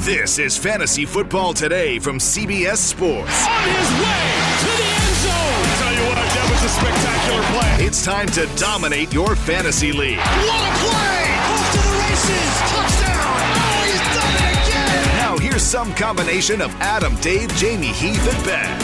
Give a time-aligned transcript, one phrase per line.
[0.00, 3.46] This is Fantasy Football Today from CBS Sports.
[3.48, 4.28] On his way
[4.60, 5.32] to the end zone.
[5.32, 7.86] I tell you what, that was a spectacular play.
[7.86, 10.18] It's time to dominate your fantasy league.
[10.18, 11.24] What a play!
[11.48, 12.52] Off to the races.
[12.70, 13.40] Touchdown.
[13.56, 15.16] Oh, he's done it again.
[15.16, 18.78] Now here's some combination of Adam, Dave, Jamey, Heath, and Ben.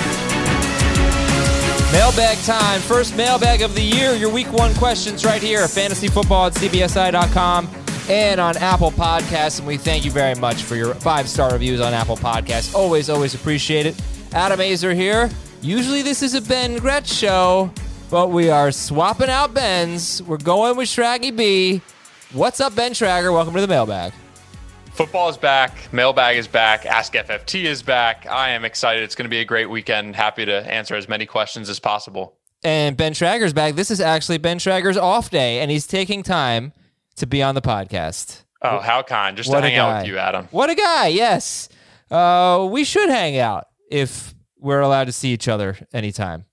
[1.93, 2.81] Mailbag time.
[2.81, 4.15] First mailbag of the year.
[4.15, 5.69] Your week one questions right here.
[5.69, 9.59] Fantasy football at CBSI.com and on Apple Podcasts.
[9.59, 12.75] And we thank you very much for your five star reviews on Apple Podcasts.
[12.75, 14.01] Always, always appreciate it.
[14.33, 15.31] Adam Aizer here.
[15.61, 17.71] Usually this is a Ben Gretch show,
[18.11, 20.23] but we are swapping out Ben's.
[20.23, 21.81] We're going with Shraggy B.
[22.33, 23.33] What's up, Ben Schragger?
[23.33, 24.13] Welcome to the mailbag.
[24.93, 25.93] Football is back.
[25.93, 26.85] Mailbag is back.
[26.85, 28.27] Ask FFT is back.
[28.27, 29.03] I am excited.
[29.03, 30.17] It's going to be a great weekend.
[30.17, 32.37] Happy to answer as many questions as possible.
[32.65, 33.75] And Ben Schragger's back.
[33.75, 36.73] This is actually Ben Schragger's off day, and he's taking time
[37.17, 38.43] to be on the podcast.
[38.63, 39.37] Oh, how kind.
[39.37, 40.49] Just What to hang out with you, Adam.
[40.51, 41.69] What a guy, yes.
[42.11, 46.45] Uh, we should hang out if we're allowed to see each other anytime.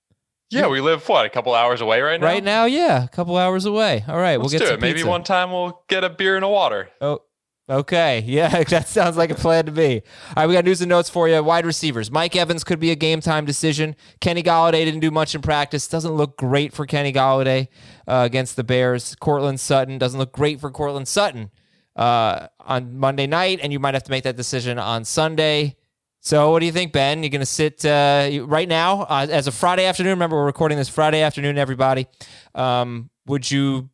[0.49, 2.25] Yeah, we live, what, a couple hours away right now?
[2.25, 4.03] Right now, yeah, a couple hours away.
[4.07, 4.81] All right, Let's we'll get do some it.
[4.81, 6.89] Maybe one time we'll get a beer and a water.
[6.99, 7.21] Oh,
[7.69, 8.23] okay.
[8.25, 10.01] Yeah, that sounds like a plan to me.
[10.29, 11.43] All right, we got news and notes for you.
[11.43, 12.09] Wide receivers.
[12.09, 13.95] Mike Evans could be a game time decision.
[14.21, 15.87] Kenny Golladay didn't do much in practice.
[15.87, 17.67] Doesn't look great for Kenny Golladay
[18.09, 19.15] uh, against the Bears.
[19.15, 21.51] Courtland Sutton doesn't look great for Courtland Sutton
[21.95, 25.75] uh, on Monday night, and you might have to make that decision on Sunday.
[26.21, 27.23] So, what do you think, Ben?
[27.23, 30.11] You're going to sit uh, right now uh, as a Friday afternoon.
[30.11, 32.07] Remember, we're recording this Friday afternoon, everybody.
[32.55, 33.89] Um, would you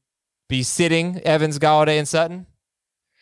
[0.47, 2.47] be sitting Evans, Golladay, and Sutton?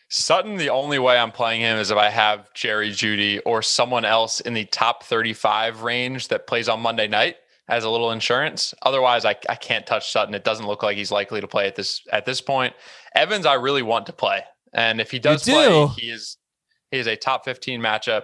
[0.08, 4.04] Sutton, the only way I'm playing him is if I have Jerry Jeudy or someone
[4.04, 7.36] else in the top 35 range that plays on Monday night
[7.68, 8.74] as a little insurance.
[8.82, 10.34] Otherwise, I, I can't touch Sutton.
[10.34, 12.74] It doesn't look like he's likely to play at this at this point.
[13.14, 14.42] Evans, I really want to play,
[14.72, 15.52] and if he does do?
[15.52, 16.36] play, he is
[16.90, 18.22] he is a top 15 matchup,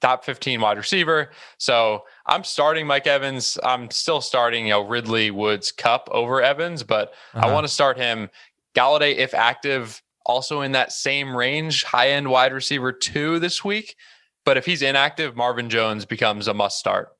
[0.00, 1.30] top 15 wide receiver.
[1.58, 3.58] So I'm starting Mike Evans.
[3.64, 7.54] I'm still starting, you know, Ridley Woods Kupp over Evans, but I Uh-huh.
[7.54, 8.28] want to start him.
[8.74, 13.96] Golladay, if active, also in that same range, high end wide receiver two this week.
[14.44, 17.15] But if he's inactive, Marvin Jones becomes a must start.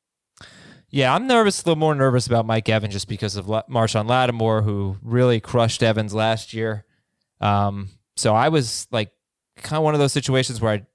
[0.96, 4.08] Yeah, I'm nervous, a little more nervous about Mike Evans just because of La- Marshon
[4.08, 6.86] Lattimore, who really crushed Evans last year.
[7.38, 9.10] Um, so I was like,
[9.58, 10.86] kind of one of those situations where I,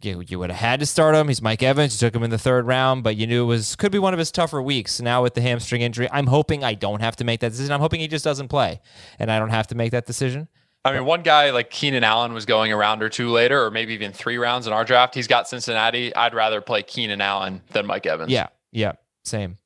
[0.00, 1.26] you, you would have had to start him.
[1.26, 2.00] He's Mike Evans.
[2.00, 4.12] You took him in the third round, but you knew it was could be one
[4.12, 5.00] of his tougher weeks.
[5.00, 7.72] Now with the hamstring injury, I'm hoping I don't have to make that decision.
[7.72, 8.80] I'm hoping he just doesn't play,
[9.18, 10.46] and I don't have to make that decision.
[10.84, 13.72] I mean, one guy like Keenan Allen was going a round or two later, or
[13.72, 15.16] maybe even three rounds in our draft.
[15.16, 16.14] He's got Cincinnati.
[16.14, 18.30] I'd rather play Keenan Allen than Mike Evans.
[18.30, 18.92] Yeah, yeah,
[19.26, 19.58] same.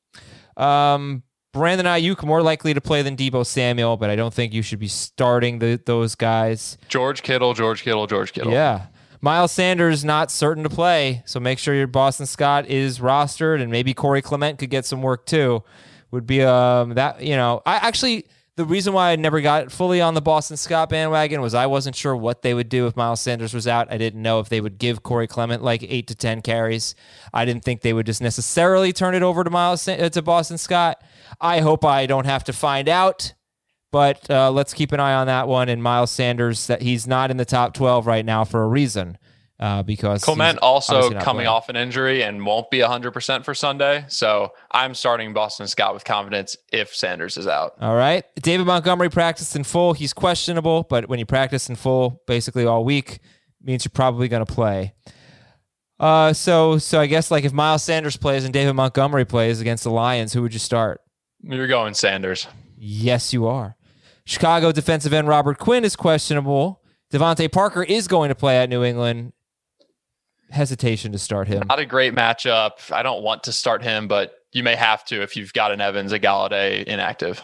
[0.56, 1.22] Um,
[1.52, 4.78] Brandon Aiyuk more likely to play than Deebo Samuel, but I don't think you should
[4.78, 6.78] be starting the, those guys.
[6.88, 8.52] George Kittle, George Kittle, George Kittle.
[8.52, 8.86] Yeah.
[9.20, 13.70] Miles Sanders not certain to play, so make sure your Boston Scott is rostered, and
[13.70, 15.62] maybe Corey Clement could get some work too.
[16.10, 18.26] Would be um that you know I actually
[18.56, 21.96] the reason why I never got fully on the Boston Scott bandwagon was I wasn't
[21.96, 23.90] sure what they would do if Miles Sanders was out.
[23.90, 26.94] I didn't know if they would give Corey Clement like eight to ten carries.
[27.32, 30.58] I didn't think they would just necessarily turn it over to Miles uh, to Boston
[30.58, 31.02] Scott.
[31.40, 33.32] I hope I don't have to find out.
[33.92, 35.68] But uh, let's keep an eye on that one.
[35.68, 39.18] And Miles Sanders, that he's not in the top 12 right now for a reason.
[39.60, 41.46] Uh, because Clement he's also coming playing.
[41.46, 44.06] off an injury and won't be 100% for Sunday.
[44.08, 47.74] So I'm starting Boston Scott with confidence if Sanders is out.
[47.78, 48.24] All right.
[48.40, 49.92] David Montgomery practiced in full.
[49.92, 53.18] He's questionable, but when you practice in full basically all week,
[53.62, 54.94] means you're probably going to play.
[55.98, 59.84] Uh, so so I guess like if Miles Sanders plays and David Montgomery plays against
[59.84, 61.02] the Lions, who would you start?
[61.42, 62.46] You're going Sanders.
[62.78, 63.76] Yes, you are.
[64.24, 66.80] Chicago defensive end Robert Quinn is questionable.
[67.12, 69.34] DeVante Parker is going to play at New England.
[70.50, 71.62] Hesitation to start him.
[71.68, 72.92] Not a great matchup.
[72.92, 75.80] I don't want to start him, but you may have to if you've got an
[75.80, 77.42] Evans, a Golladay inactive.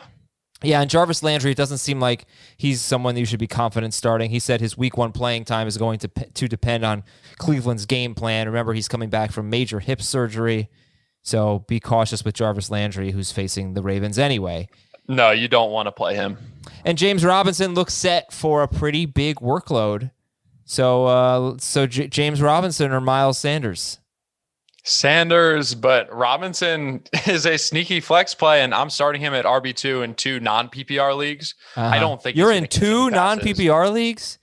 [0.62, 2.24] Yeah, and Jarvis Landry, it doesn't seem like
[2.56, 4.30] he's someone that you should be confident starting.
[4.30, 7.04] He said his week one playing time is going to to depend on
[7.36, 8.46] Cleveland's game plan.
[8.46, 10.70] Remember, he's coming back from major hip surgery,
[11.22, 14.68] so be cautious with Jarvis Landry, who's facing the Ravens anyway.
[15.08, 16.38] No, you don't want to play him.
[16.84, 20.10] And James Robinson looks set for a pretty big workload
[20.66, 23.98] So, uh, so J- James Robinson or Miles Sanders?
[24.84, 30.02] Sanders, but Robinson is a sneaky flex play, and I'm starting him at RB two
[30.02, 31.54] in two non PPR leagues.
[31.76, 32.00] I Uh-huh.
[32.00, 34.38] don't think you're in two non PPR leagues.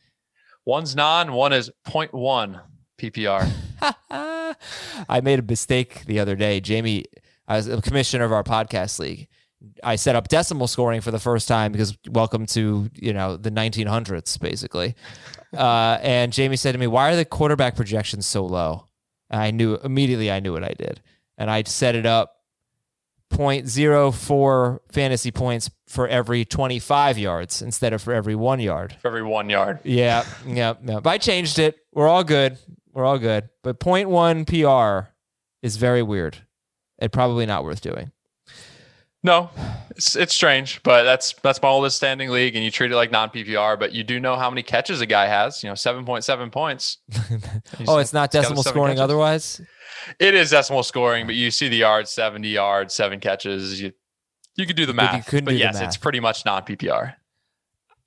[0.66, 2.62] One's non, one is 0.1
[2.98, 3.50] PPR.
[5.10, 6.62] I made a mistake the other day.
[6.62, 7.04] Jamey,
[7.50, 9.28] I was a commissioner of our podcast league.
[9.83, 13.51] I set up decimal scoring for the first time because welcome to you know the
[13.51, 14.95] 1900s basically.
[15.56, 18.88] Uh, and Jamey said to me, "Why are the quarterback projections so low?"
[19.30, 20.31] And I knew immediately.
[20.31, 21.01] I knew what I did,
[21.38, 22.36] and I set it up
[23.31, 28.95] 0.04 fantasy points for every 25 yards instead of for every one yard.
[29.01, 29.80] for every one yard.
[29.83, 31.00] Yeah, yeah, yeah.
[31.00, 31.77] But I changed it.
[31.94, 32.57] We're all good.
[32.94, 33.50] We're all good.
[33.63, 35.10] But 0.1 PR
[35.62, 36.38] is very weird
[37.00, 38.12] and probably not worth doing.
[39.25, 39.50] No,
[39.92, 43.10] it's it's strange, but that's that's my oldest standing league, and you treat it like
[43.12, 43.80] non PPR.
[43.80, 45.64] But you do know how many catches a guy has.
[45.64, 46.98] You know, seven point seven points.
[47.88, 49.02] Oh, it's not decimal scoring catches.
[49.02, 49.62] otherwise?
[50.20, 53.81] It is decimal scoring, but you see the yards, seventy yards, seven catches.
[53.81, 53.94] You
[54.56, 55.84] you could do the math, but the yes, math.
[55.84, 57.16] it's pretty much non PPR.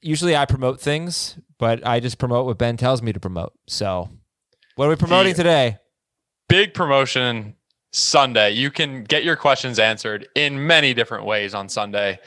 [0.03, 3.55] Usually I promote things, but I just promote what Ben tells me to promote.
[3.67, 4.11] So
[4.77, 5.79] what are we promoting The- today?
[6.49, 7.56] Big promotion
[7.97, 8.51] Sunday.
[8.51, 12.19] You can get your questions answered in many different ways on Sunday.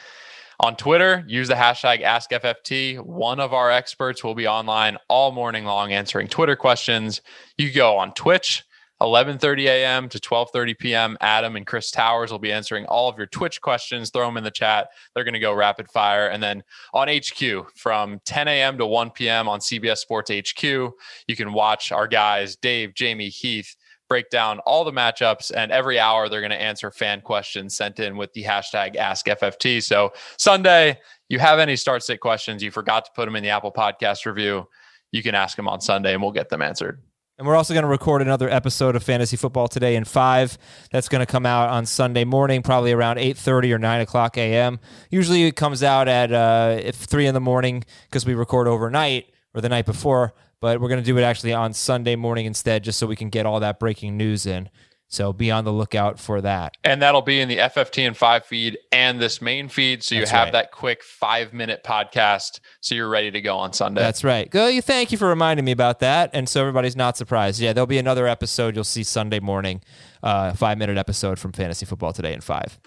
[0.61, 2.99] On Twitter, use the hashtag AskFFT.
[3.05, 7.21] One of our experts will be online all morning long answering Twitter questions.
[7.57, 8.63] You go on Twitch,
[8.99, 10.09] 11:30 a.m.
[10.09, 11.17] to 12:30 p.m.
[11.21, 14.09] Adam and Chris Towers will be answering all of your Twitch questions.
[14.09, 14.89] Throw them in the chat.
[15.13, 16.27] They're going to go rapid fire.
[16.27, 16.63] And then
[16.93, 18.77] on HQ from 10 a.m.
[18.79, 19.47] to 1 p.m.
[19.47, 23.75] on CBS Sports HQ, you can watch our guys Dave, Jamie, Heath
[24.09, 27.99] break down all the matchups and every hour they're going to answer fan questions sent
[27.99, 29.81] in with the hashtag AskFFT.
[29.81, 33.49] So Sunday, you have any start sit questions, you forgot to put them in the
[33.49, 34.67] Apple Podcast review,
[35.11, 37.01] you can ask them on Sunday and we'll get them answered.
[37.37, 40.57] And we're also going to record another episode of Fantasy Football today in five.
[40.91, 44.37] That's going to come out on Sunday morning, probably around eight thirty or nine o'clock
[44.37, 44.77] a.m.
[45.09, 49.61] Usually it comes out at uh, three in the morning because we record overnight or
[49.61, 50.33] the night before.
[50.61, 53.29] But we're going to do it actually on Sunday morning instead, just so we can
[53.29, 54.69] get all that breaking news in.
[55.11, 56.75] So be on the lookout for that.
[56.83, 60.03] And that'll be in the FFT and five feed and this main feed.
[60.03, 60.53] So you That's have right.
[60.53, 62.59] that quick five minute podcast.
[62.81, 64.01] So you're ready to go on Sunday.
[64.01, 64.47] That's right.
[64.47, 64.67] Go.
[64.67, 67.59] You thank you for reminding me about that, and so everybody's not surprised.
[67.59, 68.75] Yeah, there'll be another episode.
[68.75, 69.81] You'll see Sunday morning,
[70.21, 72.77] uh, five minute episode from Fantasy Football today in five,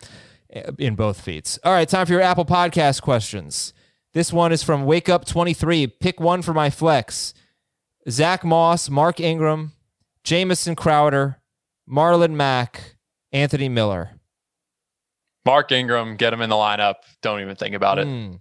[0.55, 1.59] uh, in both feeds.
[1.65, 3.73] All right, time for your Apple Podcast questions.
[4.13, 5.89] This one is from Wake Up Twenty Three.
[5.89, 7.35] Pick one for my flex:
[8.09, 9.73] Zack Moss, Mark Ingram,
[10.25, 11.39] Jamison Crowder,
[11.89, 12.97] Marlon Mack,
[13.33, 14.11] Anthony Miller.
[15.45, 16.97] Mark Ingram, get him in the lineup.
[17.21, 18.07] Don't even think about it.
[18.07, 18.35] Hmm.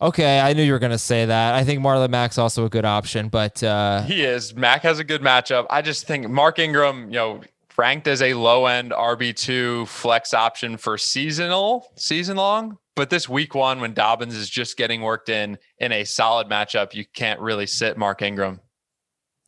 [0.00, 1.54] Okay, I knew you were going to say that.
[1.54, 4.54] I think Marlon Mack's also a good option, but uh, He is.
[4.54, 5.66] Mack has a good matchup.
[5.70, 7.40] I just think Mark Ingram, you know,
[7.78, 12.78] ranked as a low end RB2 flex option for seasonal, season long.
[12.94, 16.94] But this week one, when Dobbins is just getting worked in in a solid matchup,
[16.94, 18.60] you can't really sit Mark Ingram.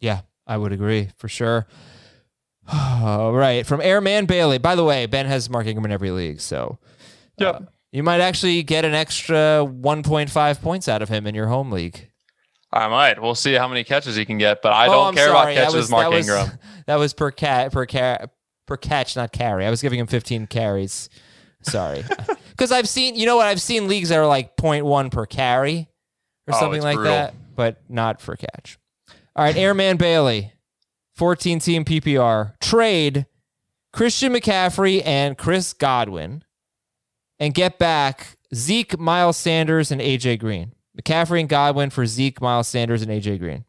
[0.01, 1.67] Yeah, I would agree for sure.
[2.73, 4.59] All right, from Airman Bailey.
[4.59, 6.79] By the way, Ben has Mark Ingram in every league, so
[7.39, 7.55] Yep.
[7.55, 7.61] uh,
[7.93, 12.11] you might actually get an extra 1.5 points out of him in your home league.
[12.73, 13.21] I might.
[13.23, 15.53] We'll see how many catches he can get, but I Oh, don't I'm care sorry.
[15.55, 16.59] about catches, was- Mark that was- Ingram.
[16.87, 18.31] That was per cat per cat
[18.67, 19.65] per catch, not carry.
[19.67, 21.09] I was giving him 15 carries.
[21.65, 22.05] Sorry,
[22.51, 25.89] because I've seen you know what I've seen leagues that are like 0.1 per carry
[26.47, 27.13] or Oh, something like brutal.
[27.13, 28.79] that, but not for catch.
[29.37, 30.53] All right, Airman Bailey,
[31.17, 33.27] 14 team PPR trade
[33.93, 36.45] Christian McCaffrey and Chris Godwin,
[37.39, 40.73] and get back Zeke, Miles Sanders, and AJ Green.
[41.01, 43.65] McCaffrey and Godwin for Zeke, Miles Sanders, and AJ Green.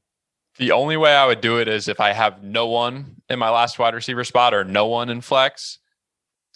[0.57, 3.49] The only way I would do it is if I have no one in my
[3.49, 5.79] last wide receiver spot or no one in flex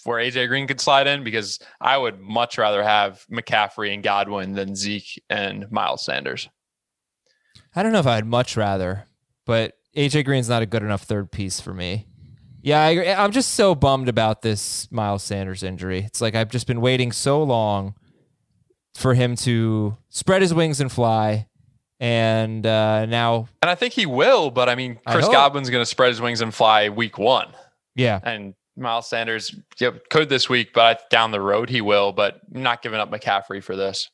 [0.04, 4.54] where AJ Green could slide in because I would much rather have McCaffrey and Godwin
[4.54, 6.50] than Zeke and Miles Sanders.
[7.76, 9.06] I don't know if I'd much rather,
[9.46, 12.08] but AJ Green's not a good enough third piece for me.
[12.62, 16.00] Yeah, I, I'm just so bummed about this Miles Sanders injury.
[16.00, 17.96] It's like I've just been waiting so long
[18.96, 21.48] for him to spread his wings and fly,
[22.02, 25.34] and uh, now, And I think he will, but I mean, Chris hope.
[25.34, 27.48] Godwin's going to spread his wings and fly week one.
[27.96, 32.42] yeah, And Miles Sanders yep, could this week, but down the road he will, but
[32.54, 34.10] I'm not giving up McCaffrey for this.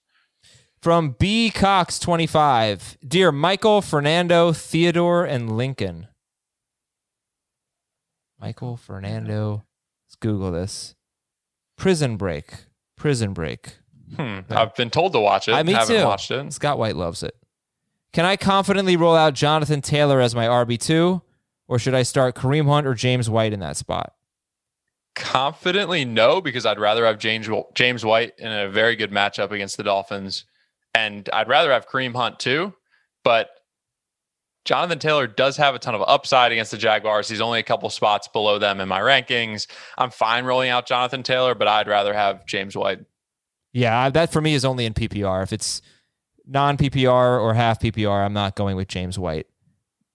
[0.81, 6.07] from B Cox 25, dear Michael, Fernando, Theodore, and Lincoln.
[8.39, 9.65] Michael, Fernando.
[10.07, 10.95] Let's Google this.
[11.77, 12.65] Prison Break.
[12.95, 13.77] Prison Break.
[14.15, 14.39] Hmm.
[14.49, 15.53] I've been told to watch it.
[15.53, 16.03] I, me haven't too.
[16.05, 16.53] watched it.
[16.53, 17.35] Scott White loves it.
[18.13, 21.21] Can I confidently roll out Jonathan Taylor as my RB2?
[21.67, 24.13] Or should I start Kareem Hunt or James White in that spot?
[25.15, 29.77] Confidently, no, because I'd rather have James James White in a very good matchup against
[29.77, 30.45] the Dolphins,
[30.93, 32.73] and I'd rather have Kareem Hunt too.
[33.23, 33.49] But
[34.65, 37.29] Jonathan Taylor does have a ton of upside against the Jaguars.
[37.29, 39.67] He's only a couple spots below them in my rankings.
[39.97, 42.99] I'm fine rolling out Jonathan Taylor, but I'd rather have James White.
[43.73, 45.43] Yeah, that for me is only in PPR.
[45.43, 45.81] If it's
[46.45, 49.47] non PPR or half PPR, I'm not going with James White.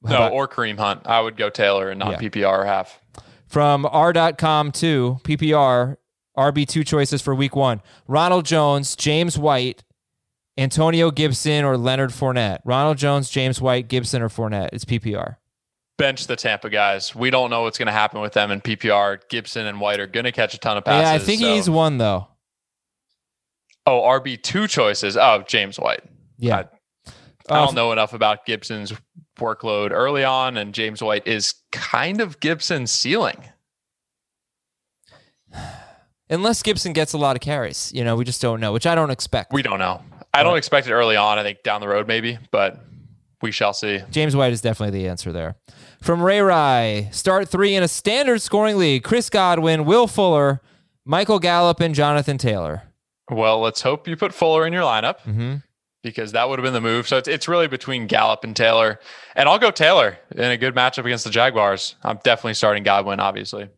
[0.04, 1.02] How No, about- or Kareem Hunt.
[1.07, 2.19] I would go Taylor and not Yeah.
[2.28, 3.00] PPR or half.
[3.50, 5.97] From r.com to PPR,
[6.38, 9.85] RB2 choices for week one Ronald Jones, James White,
[10.57, 12.61] Antonio Gibson, or Leonard Fournette.
[12.64, 14.71] Ronald Jones, James White, Gibson, or Fournette.
[14.73, 15.37] It's PPR.
[15.99, 17.14] Bench the Tampa guys.
[17.14, 19.21] We don't know what's going to happen with them in PPR.
[19.28, 21.09] Gibson and White are going to catch a ton of passes.
[21.11, 22.28] yeah, I think so- he needs one, though.
[23.87, 25.16] Oh, RB two choices.
[25.16, 26.02] Oh, James White.
[26.38, 26.64] Yeah.
[27.50, 28.92] I don't know enough about Gibson's
[29.38, 33.42] workload early on, and James White is kind of Gibson's ceiling.
[36.30, 37.92] Unless Gibson gets a lot of carries.
[37.92, 39.52] You know, we just don't know, which I don't expect.
[39.52, 40.02] We don't know.
[40.33, 41.38] I don't expect it early on.
[41.38, 42.80] I think down the road maybe, but
[43.42, 44.00] we shall see.
[44.11, 45.57] James White is definitely the answer there.
[46.00, 50.61] From Ray Rye, start three in a standard scoring league Chris Godwin, Will Fuller,
[51.04, 52.83] Michael Gallup, and Jonathan Taylor.
[53.28, 55.57] Well, let's hope you put Fuller in your lineup hmm
[56.02, 57.07] because that would have been the move.
[57.09, 58.99] So it's it's really between Gallup and Taylor,
[59.35, 61.97] and I'll go Taylor in a good matchup against the Jaguars.
[62.02, 63.69] I'm definitely starting Godwin, obviously.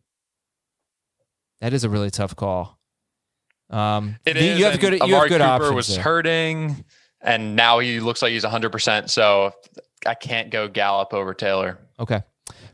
[1.61, 2.77] That is a really tough call.
[3.69, 4.59] Um, It the- is.
[4.59, 5.73] you have good, you have good Cooper options.
[5.75, 6.03] was there.
[6.03, 6.83] hurting,
[7.21, 8.69] and now he looks like he's 100.
[8.71, 9.53] percent So
[10.05, 11.79] I can't go Gallup over Taylor.
[11.99, 12.21] Okay.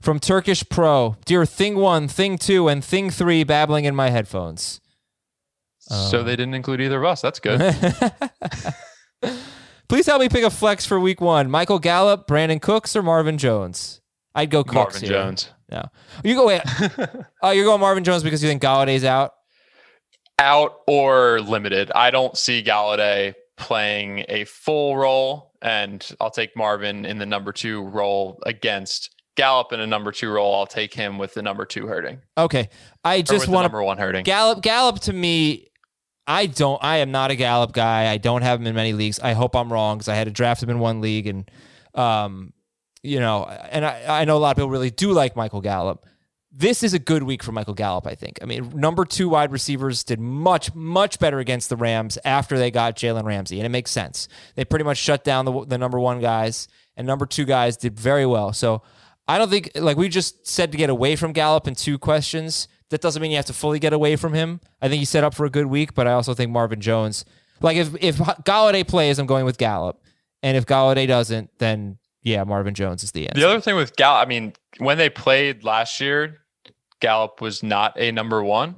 [0.01, 4.79] From Turkish Pro, dear Thing One, Thing Two, and Thing Three, babbling in my headphones.
[5.79, 7.21] so they didn't include either of us.
[7.21, 7.59] That's good.
[9.87, 13.37] Please help me pick a flex for Week One: Michael Gallup, Brandin Cooks, or Marvin
[13.37, 14.01] Jones.
[14.35, 15.11] I'd go Cooks Marvin here.
[15.11, 15.85] Jones No,
[16.23, 16.47] you go.
[16.47, 16.61] Wait.
[17.41, 19.33] oh, you're going Marvin Jones because you think Golladay's out.
[20.37, 21.91] out or limited.
[21.93, 27.51] I don't see Golladay playing a full role, and I'll take Marvin in the number
[27.51, 30.55] two role against Gallup in a number two role.
[30.55, 32.19] I'll take him with the number two hurting.
[32.37, 32.69] Okay,
[33.03, 34.23] I just want number one hurting.
[34.23, 35.68] Gallup, Gallup to me,
[36.29, 36.81] I don't.
[36.83, 38.07] I am not a Gallup guy.
[38.07, 39.19] I don't have him in many leagues.
[39.19, 41.49] I hope I'm wrong because I had to draft him in one league, and
[41.95, 42.53] um,
[43.01, 46.05] you know, and I, I know a lot of people really do like Michael Gallup.
[46.51, 48.05] This is a good week for Michael Gallup.
[48.05, 48.37] I think.
[48.43, 52.69] I mean, number two wide receivers did much, much better against the Rams after they
[52.69, 54.27] got Jalen Ramsey, and it makes sense.
[54.53, 57.99] They pretty much shut down the the number one guys, and number two guys did
[57.99, 58.53] very well.
[58.53, 58.83] So.
[59.27, 62.67] I don't think like we just said to get away from Gallup in two questions.
[62.89, 64.61] That doesn't mean you have to fully get away from him.
[64.81, 67.23] I think he's set up for a good week, but I also think Marvin Jones.
[67.61, 70.01] Like if if Golladay plays, I'm going with Gallup,
[70.41, 73.39] and if Golladay doesn't, then yeah, Marvin Jones is the answer.
[73.39, 76.41] The other thing with Gallup, I mean, when they played last year,
[76.99, 78.75] Gallup was not a number one.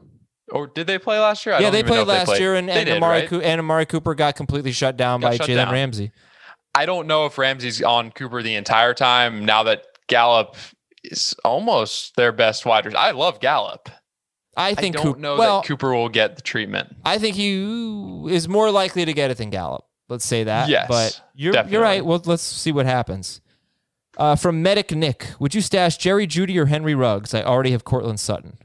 [0.52, 1.56] Or did they play last year?
[1.56, 3.34] I yeah, they played last year, and, They and, did, Amari right?
[3.44, 5.72] And Amari Cooper got completely shut down Got by Jalen.
[5.72, 6.12] Ramsey.
[6.76, 10.56] I don't know if Ramsey's on Cooper the entire time now that Gallup
[11.04, 13.00] is almost their best wide receiver.
[13.00, 13.90] I love Gallup.
[14.56, 16.96] I I think don't Coop- know well, that Cooper will get the treatment.
[17.06, 19.86] I think he is more likely to get it than Gallup.
[20.10, 20.68] Let's say that.
[20.68, 21.74] Yes, but you're definitely.
[21.74, 22.06] you're right.
[22.06, 23.40] Well, let's see what happens.
[24.18, 27.34] Uh, from Medic Nick, would you stash Jerry Jeudy or Henry Ruggs?
[27.34, 28.58] I already have Courtland Sutton.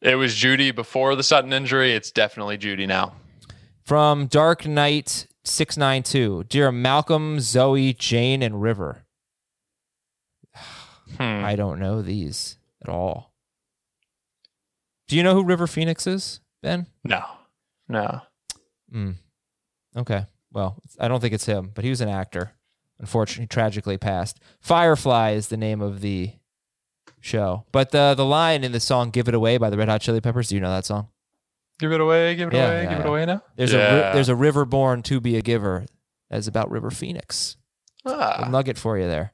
[0.00, 1.92] It was Jeudy before the Sutton injury.
[1.92, 3.12] It's definitely Jeudy now.
[3.84, 9.04] From Dark Knight six nine two, dear Malcolm, Zoe, Jane, and River.
[11.18, 11.44] Hmm.
[11.44, 13.33] I don't know these at all.
[15.08, 16.86] Do you know who River Phoenix is, Ben?
[17.04, 17.22] No,
[17.88, 18.20] no.
[18.92, 19.16] Mm.
[19.96, 20.26] Okay.
[20.52, 22.52] Well, I don't think it's him, but he was an actor.
[22.98, 24.38] Unfortunately, tragically passed.
[24.60, 26.30] Firefly is the name of the
[27.20, 27.64] show.
[27.72, 30.20] But the the line in the song "Give It Away" by the Red Hot Chili
[30.20, 30.48] Peppers.
[30.48, 31.08] Do you know that song?
[31.80, 32.36] Give it away.
[32.36, 32.82] Give it Yeah, away.
[32.84, 33.42] yeah, give it away now.
[33.56, 35.86] There's a ri- there's a river born to be a giver.
[36.30, 37.56] That's about River Phoenix.
[38.06, 38.10] A
[38.44, 39.32] Ah, nugget for you there.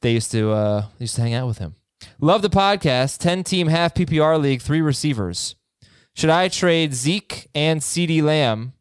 [0.00, 1.74] They used to uh used to hang out with him.
[2.20, 3.18] Love the podcast.
[3.18, 5.54] Ten team half PPR league, three receivers.
[6.14, 8.72] Should I trade Zeke and CeeDee Lamb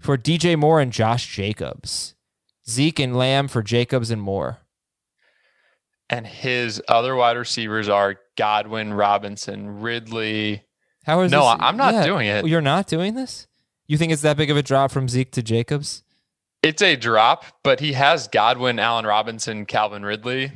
[0.00, 2.14] for DJ Moore and Josh Jacobs?
[2.68, 4.58] Zeke and Lamb for Jacobs and Moore.
[6.10, 10.62] and his other wide receivers are Godwin, Robinson, Ridley.
[11.04, 11.56] How is No, this?
[11.60, 12.46] I'm not doing it.
[12.46, 13.46] You're not doing this?
[13.86, 16.02] You think it's that big of a drop from Zeke to Jacobs?
[16.62, 20.52] It's a drop, but he has Godwin, Allen Robinson, Calvin Ridley.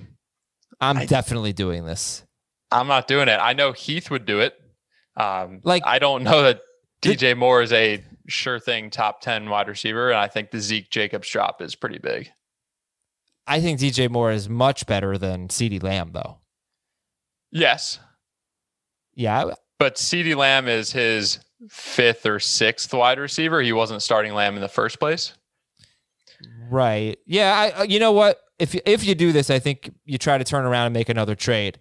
[0.80, 2.22] I'm I- definitely doing this.
[2.70, 3.38] I'm not doing it.
[3.40, 4.54] I know Heath would do it.
[5.16, 6.60] Um, Like- I don't know that
[7.00, 10.10] DJ Moore is a sure thing top 10 wide receiver.
[10.10, 12.30] And I think the Zeke Jacobs drop is pretty big.
[13.46, 16.38] I think DJ Moore is much better than CeeDee Lamb, though.
[17.52, 18.00] Yes.
[19.14, 19.52] Yeah.
[19.78, 21.38] But CeeDee Lamb is his
[21.70, 23.62] fifth or sixth wide receiver.
[23.62, 25.32] He wasn't starting Lamb in the first place.
[26.68, 27.18] Right.
[27.26, 27.54] Yeah.
[27.54, 27.70] I.
[27.70, 28.40] uh, You know what?
[28.58, 31.08] If you, if you do this, I think you try to turn around and make
[31.08, 31.78] another trade,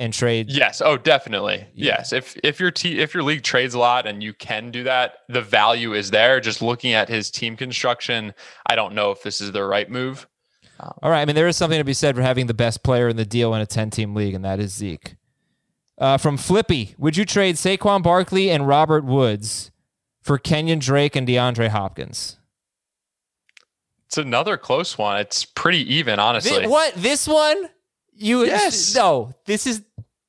[0.00, 0.50] and trade.
[0.50, 0.80] Yes.
[0.80, 1.66] Oh, definitely.
[1.74, 1.96] Yeah.
[1.98, 2.12] Yes.
[2.12, 5.18] If if your te- if your league trades a lot and you can do that,
[5.28, 6.40] the value is there.
[6.40, 8.34] Just looking at his team construction,
[8.66, 10.26] I don't know if this is the right move.
[10.80, 11.20] All right.
[11.20, 13.26] I mean, there is something to be said for having the best player in the
[13.26, 15.16] deal in a ten-team league, and that is Zeke.
[15.98, 19.70] Uh, from Flippy, would you trade Saquon Barkley and Robert Woods
[20.22, 22.38] for Kenyon Drake and DeAndre Hopkins?
[24.10, 25.18] It's another close one.
[25.20, 26.62] It's pretty even, honestly.
[26.62, 27.68] Thi- what this one?
[28.12, 28.92] You Yes.
[28.96, 29.32] no.
[29.46, 29.82] This is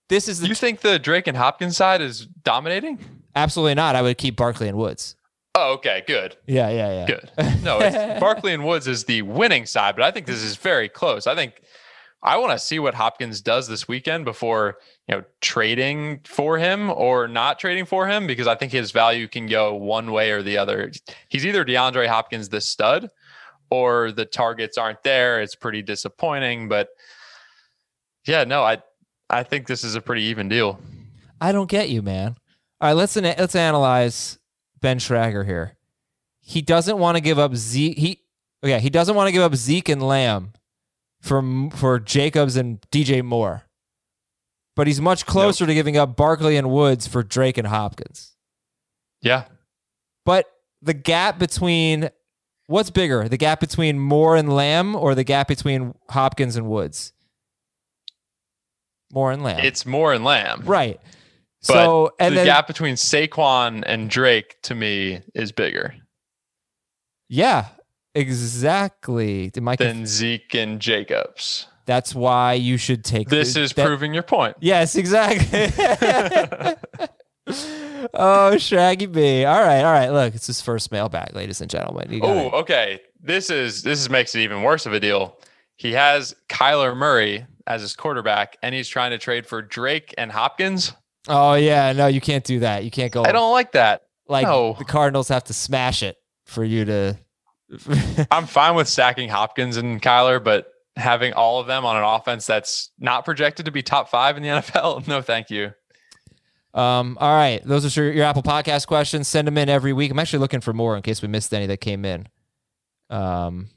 [0.07, 3.00] this is the You think the Drake and Hopkins side is dominating?
[3.35, 3.95] absolutely not.
[3.95, 5.15] I would keep Barkley and Woods.
[5.55, 7.05] Oh, okay, good, Yeah, yeah, yeah.
[7.07, 7.63] good.
[7.63, 10.88] No, it's, Barkley and Woods is the winning side, but I think this is very
[10.88, 11.25] close.
[11.27, 11.61] I think
[12.23, 14.77] I want to see what Hopkins does this weekend before
[15.09, 19.27] you know trading for him or not trading for him because I think his value
[19.27, 20.91] can go one way or the other.
[21.29, 23.09] He's either DeAndre Hopkins, the stud,
[23.71, 25.41] or the targets aren't there.
[25.41, 26.89] It's pretty disappointing, but
[28.27, 28.83] yeah, no, I
[29.29, 30.79] I think this is a pretty even deal.
[31.39, 32.35] I don't get you, man.
[32.79, 34.37] All right, let's let's analyze
[34.81, 35.77] Ben Schragger here.
[36.41, 37.97] He doesn't want to give up Zeke.
[37.97, 38.19] He
[38.63, 38.79] okay.
[38.79, 40.51] He doesn't want to give up Zeke and Lamb
[41.21, 43.63] for for Jacobs and DJ Moore,
[44.75, 48.35] but he's much closer to giving up Barkley and Woods for Drake and Hopkins.
[49.21, 49.43] Yeah,
[50.25, 50.47] But
[50.81, 52.09] the gap between
[52.71, 57.13] what's bigger, the gap between Moore and Lamb, or the gap between Hopkins and Woods?
[59.13, 59.59] Moore and Lamb.
[59.59, 60.63] it's Moore and Lamb.
[60.65, 60.99] right.
[61.67, 65.93] But so and the then gap between Saquon and Drake to me is bigger
[67.29, 67.67] Yeah,
[68.15, 69.51] exactly.
[69.55, 71.67] Am I conf- Zeke and Jacobs.
[71.85, 74.55] That's why you should take This the- is that- proving your point.
[74.59, 75.45] Yes, exactly.
[77.47, 79.45] oh, Shaggy B.
[79.45, 80.09] All right, all right.
[80.09, 82.19] Look, it's his first mailbag, ladies and gentlemen.
[82.23, 83.01] Oh, okay.
[83.21, 85.39] This is this is makes it even worse of a deal.
[85.75, 90.31] He has Kyler Murray as his quarterback, and he's trying to trade for Drake and
[90.31, 90.93] Hopkins.
[91.27, 91.91] oh yeah.
[91.93, 92.83] No, you can't do that.
[92.83, 93.23] You can't go.
[93.23, 94.03] I don't like that.
[94.27, 94.75] like no.
[94.77, 97.17] the Cardinals have to smash it for you to.
[98.31, 102.45] I'm fine with stacking Hopkins and Kyler, but having all of them on an offense
[102.45, 105.71] that's not projected to be top five in the NFL, no, thank you.
[106.74, 109.27] Um, all right, those are your, your Apple Podcast questions.
[109.27, 110.12] Send them in every week.
[110.12, 112.27] I'm actually looking for more in case we missed any that came in.
[113.10, 113.70] Um,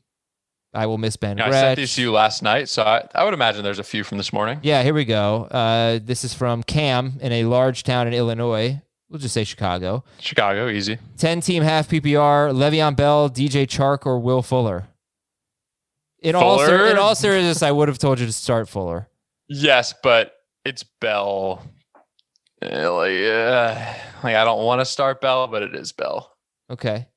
[0.73, 3.25] I will miss Ben Yeah, I sent these to you last night, so I, I
[3.25, 4.61] would imagine there's a few from this morning.
[4.63, 5.45] Yeah, here we go.
[5.45, 8.81] Uh, this is from Cam in a large town in Illinois.
[9.09, 10.03] We'll just say Chicago.
[10.19, 10.99] Chicago, easy.
[11.19, 14.89] 10 team half PPR, Le'Veon Bell, DJ Chark, or Will Fuller.
[16.21, 16.91] In all, ser- Fuller?
[16.91, 19.09] in all seriousness, I would have told you to start Fuller.
[19.49, 20.33] Yes, but
[20.65, 21.63] it's Bell.
[22.65, 26.33] Eh, Like, uh, like I don't want to start Bell, but it is Bell.
[26.71, 27.09] Okay.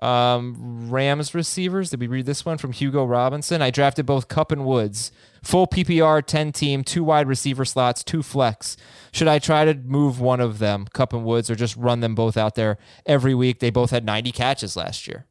[0.00, 1.90] Um, Rams receivers.
[1.90, 3.60] Did we read this one from Hugo Robinson?
[3.60, 5.12] I drafted both Kupp and Woods.
[5.42, 8.78] Full PPR, 10 team, two wide receiver slots, two flex.
[9.12, 12.14] Should I try to move one of them, Kupp and Woods, or just run them
[12.14, 13.58] both out there every week?
[13.58, 15.26] They both had 90 catches last year.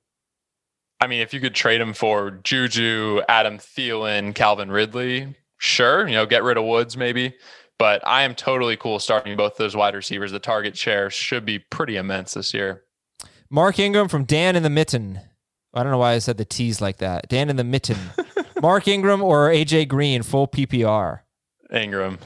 [1.01, 6.13] I mean, if you could trade them for Juju, Adam Thielen, Calvin Ridley, sure, you
[6.13, 7.33] know, get rid of Woods maybe.
[7.79, 10.31] But I am totally cool starting both those wide receivers.
[10.31, 12.83] The target share should be pretty immense this year.
[13.49, 15.21] Mark Ingram from Dan in the Mitten.
[15.73, 17.29] I don't know why I said the T's like that.
[17.29, 17.97] Dan in the Mitten.
[18.61, 21.21] Mark Ingram or AJ Green, full PPR.
[21.73, 22.19] Ingram.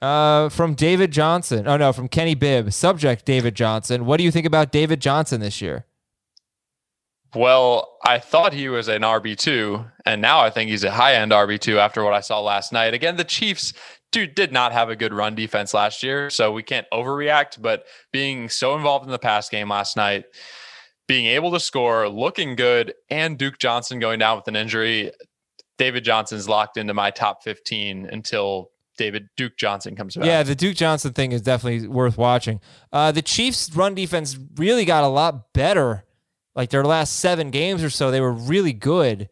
[0.00, 1.68] Uh, from David Johnson.
[1.68, 2.72] Oh no, from Kenny Bibb.
[2.72, 4.06] Subject David Johnson.
[4.06, 5.86] What do you think about David Johnson this year?
[7.34, 11.32] Well, I thought he was an RB2, and now I think he's a high end
[11.32, 12.94] RB2 after what I saw last night.
[12.94, 13.74] Again, the Chiefs
[14.12, 17.84] dude did not have a good run defense last year, so we can't overreact, but
[18.12, 20.24] being so involved in the pass game last night,
[21.06, 25.12] being able to score, looking good, and Duke Johnson going down with an injury,
[25.78, 30.24] David Johnson's locked into my top 15 until David Duke Johnson comes back.
[30.24, 32.60] Yeah, the Duke Johnson thing is definitely worth watching.
[32.92, 36.04] Uh, the Chiefs' run defense really got a lot better.
[36.54, 39.28] Like their last seven games or so, they were really good,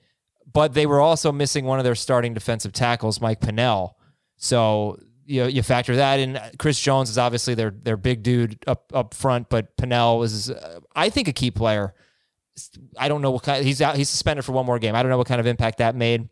[0.52, 3.96] but they were also missing one of their starting defensive tackles, Mike Pennel.
[4.36, 6.38] So you know, you factor that in.
[6.58, 10.80] Chris Jones is obviously their their big dude up up front, but Pennel is, uh,
[10.94, 11.94] I think, a key player.
[12.98, 13.64] I don't know what kind.
[13.64, 13.96] He's out.
[13.96, 14.94] He's suspended for one more game.
[14.94, 16.28] I don't know what kind of impact that made.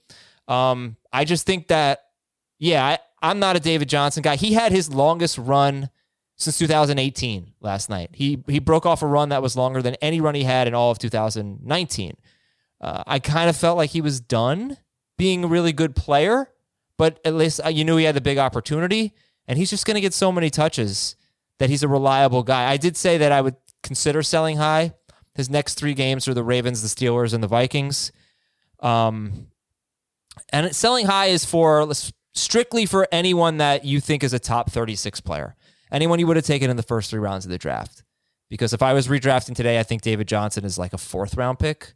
[0.49, 2.01] Um, I just think that,
[2.59, 4.37] yeah, I, I'm not a David Johnson guy.
[4.37, 5.89] He had his longest run
[6.37, 8.11] since 2018 last night.
[8.13, 10.75] He he broke off a run that was longer than any run he had in
[10.75, 12.17] all of 2019.
[12.81, 14.77] Uh, I kind of felt like he was done
[15.17, 16.49] being a really good player,
[17.03, 19.13] but at least uh, you knew he had the big opportunity,
[19.49, 21.17] and he's just going to get so many touches
[21.59, 22.71] that he's a reliable guy.
[22.71, 24.95] I did say that I would consider selling high.
[25.35, 28.13] His next three games are the Ravens, the Steelers, and the Vikings.
[28.79, 29.49] Um,
[30.51, 31.91] and selling high is for
[32.35, 35.57] strictly for anyone that you think is a top 36 player,
[35.91, 38.05] anyone you would have taken in the first three rounds of the draft.
[38.49, 41.59] Because if I was redrafting today, I think David Johnson is like a fourth round
[41.59, 41.95] pick.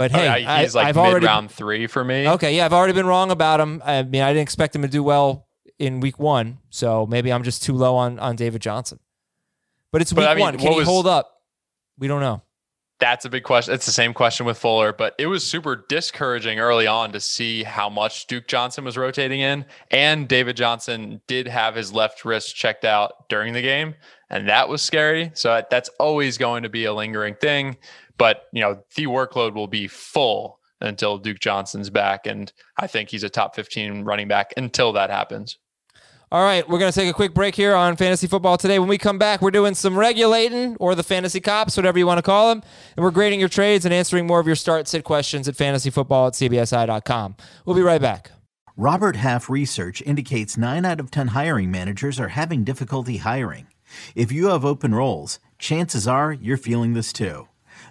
[0.00, 2.26] But oh, hey, I, he's I, like I've mid already round three for me.
[2.26, 2.56] okay.
[2.56, 3.82] Yeah, I've already been wrong about him.
[3.84, 5.46] I mean, I didn't expect him to do well
[5.78, 8.98] in week one, so maybe I'm just too low on on David Johnson.
[9.92, 10.56] But it's But, week I mean, one.
[10.56, 11.30] Can he was- hold up?
[11.98, 12.40] We don't know.
[12.98, 13.74] That's a big question.
[13.74, 17.62] It's the same question with Fuller, but it was super discouraging early on to see
[17.62, 19.66] how much Duke Johnson was rotating in.
[19.90, 23.96] And David Johnson did have his left wrist checked out during the game,
[24.30, 25.30] and that was scary.
[25.34, 27.76] So that's always going to be a lingering thing.
[28.20, 32.26] But, you know, the workload will be full until Duke Johnson's back.
[32.26, 35.56] And I think he's a top 15 running back until that happens.
[36.30, 38.78] All right, we're going to take a quick break here on fantasy football today.
[38.78, 42.18] When we come back, we're doing some regulating or the fantasy cops, whatever you want
[42.18, 42.62] to call them.
[42.94, 46.28] And we're grading your trades and answering more of your start sit questions at fantasyfootball
[46.28, 47.36] at cbsi.com.
[47.64, 48.32] We'll be right back.
[48.76, 53.68] Robert Half research indicates 9 out of 10 hiring managers are having difficulty hiring.
[54.14, 57.48] If you have open roles, chances are you're feeling this too.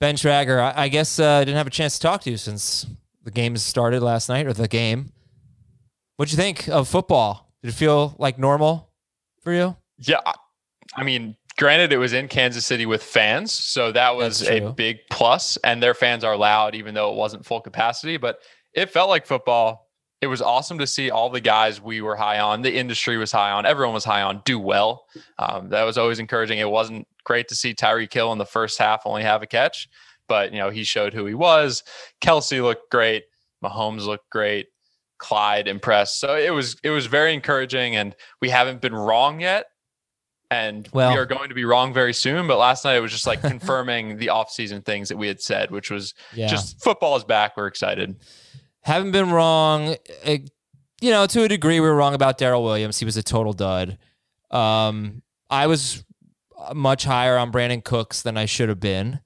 [0.00, 2.38] Ben Schragger, I, I guess uh, I didn't have a chance to talk to you
[2.38, 2.86] since
[3.22, 5.12] the games started last night or the game.
[6.16, 7.52] What'd you think of football?
[7.62, 8.90] Did it feel like normal
[9.42, 9.76] for you?
[9.98, 10.20] Yeah.
[10.96, 13.52] I- mean, granted, it was in Kansas City with fans.
[13.52, 17.44] So that was a big plus, And their fans are loud, even though it wasn't
[17.44, 18.16] full capacity.
[18.16, 18.38] But
[18.72, 19.86] it felt like football.
[20.22, 23.32] It was awesome to see all the guys we were high on, the industry was
[23.32, 25.06] high on, everyone was high on, do well.
[25.38, 26.58] Um, that was always encouraging.
[26.58, 29.88] It wasn't great to see Tyreek Hill in the first half only have a catch,
[30.28, 31.82] but you know he showed who he was.
[32.22, 33.24] Kelce looked great.
[33.64, 34.68] Mahomes looked great.
[35.18, 36.18] Clyde impressed.
[36.18, 39.66] So it was it was very encouraging, and we haven't been wrong yet.
[40.52, 42.46] And Well- we are going to be wrong very soon.
[42.48, 45.70] But last night it was just like confirming the offseason things that we had said,
[45.70, 46.48] which was Yeah.
[46.48, 47.56] just football is back.
[47.56, 48.16] We're excited.
[48.82, 49.94] Haven't been wrong.
[50.24, 50.38] Uh,
[51.02, 52.98] you know, to a degree, we were wrong about Darrel Williams.
[52.98, 53.96] He was a total dud.
[54.50, 56.02] Um, I was
[56.74, 59.20] much higher on Brandin Cooks than I should have been.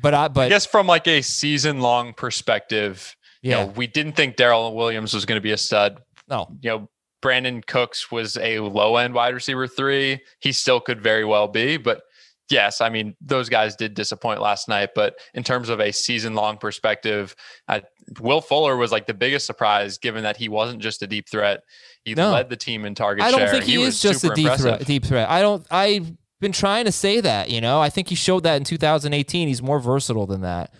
[0.00, 3.86] But I, but I guess from like a season long perspective, yeah, you know, we
[3.86, 6.00] didn't think Darrel Williams was going to be a stud.
[6.28, 6.88] no, You know,
[7.22, 10.20] Brandin Cooks was a low end wide receiver three.
[10.40, 12.02] He still could very well be, but
[12.48, 14.90] yes, I mean those guys did disappoint last night.
[14.94, 17.34] But in terms of a season long perspective,
[17.66, 17.80] uh,
[18.20, 21.62] Will Fuller was like the biggest surprise, given that he wasn't just a deep threat.
[22.04, 22.30] He No.
[22.30, 23.50] led the team in target I don't share.
[23.50, 24.84] think he, was is just a deep threat.
[24.86, 25.28] Deep threat.
[25.28, 25.66] I don't.
[25.72, 27.50] I've been trying to say that.
[27.50, 29.48] You know, I think he showed that in 2018.
[29.48, 30.72] He's more versatile than that.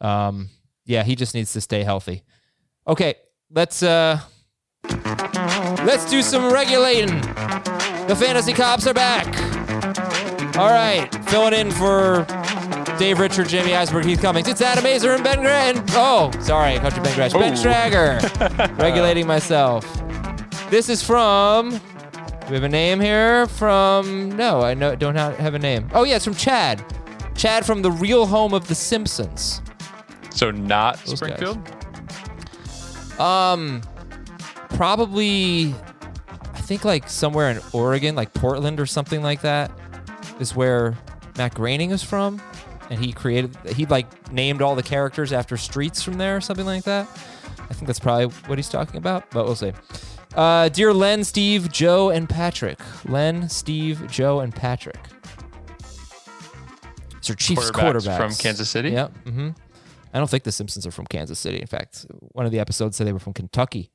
[0.00, 0.48] Um,
[0.84, 2.22] yeah, he just needs to stay healthy.
[2.86, 3.14] Okay,
[3.50, 4.20] let's uh,
[5.84, 7.20] let's do some regulating.
[8.06, 9.26] The fantasy cops are back.
[10.56, 12.26] All right, filling in for
[12.98, 14.48] Dave Richard, Jamey Eisenberg, Heath Cummings.
[14.48, 15.80] It's Adam Aizer and Ben Grant.
[15.92, 17.32] Oh, sorry, Country Ben Grash.
[17.32, 18.76] Ben Ooh.
[18.82, 19.84] Regulating myself.
[20.70, 21.80] This is from.
[22.50, 23.46] We have a name here?
[23.46, 25.88] From no, I know don't have a name.
[25.94, 26.84] Oh yeah, it's from Chad.
[27.36, 29.62] Chad from the real home of the Simpsons.
[30.30, 31.38] So not Those guys.
[31.38, 33.20] Springfield.
[33.20, 33.82] Um,
[34.70, 35.74] probably,
[36.52, 39.70] I think like somewhere in Oregon, like Portland or something like that,
[40.40, 40.98] is where
[41.38, 42.42] Matt Groening is from,
[42.90, 46.66] and he created he like named all the characters after streets from there or something
[46.66, 47.06] like that.
[47.68, 49.72] I think that's probably what he's talking about, but we'll see.
[50.34, 52.78] Uh, dear Len, Steve, Joe, and Patrick.
[53.08, 54.98] Len, Steve, Joe, and Patrick.
[57.20, 58.90] These are Chiefs Quarterbacks quarterbacks from Kansas City?
[58.90, 59.16] Yep.
[59.26, 59.48] hmm
[60.12, 61.60] I don't think the Simpsons are from Kansas City.
[61.60, 63.92] In fact, one of the episodes said they were from Kentucky.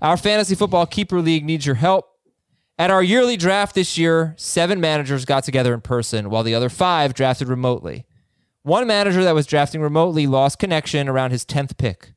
[0.00, 2.06] Our fantasy football keeper league needs your help.
[2.78, 6.68] At our yearly draft this year, seven managers got together in person, while the other
[6.68, 8.06] five drafted remotely.
[8.62, 12.12] One manager that was drafting remotely lost connection around his 10th pick.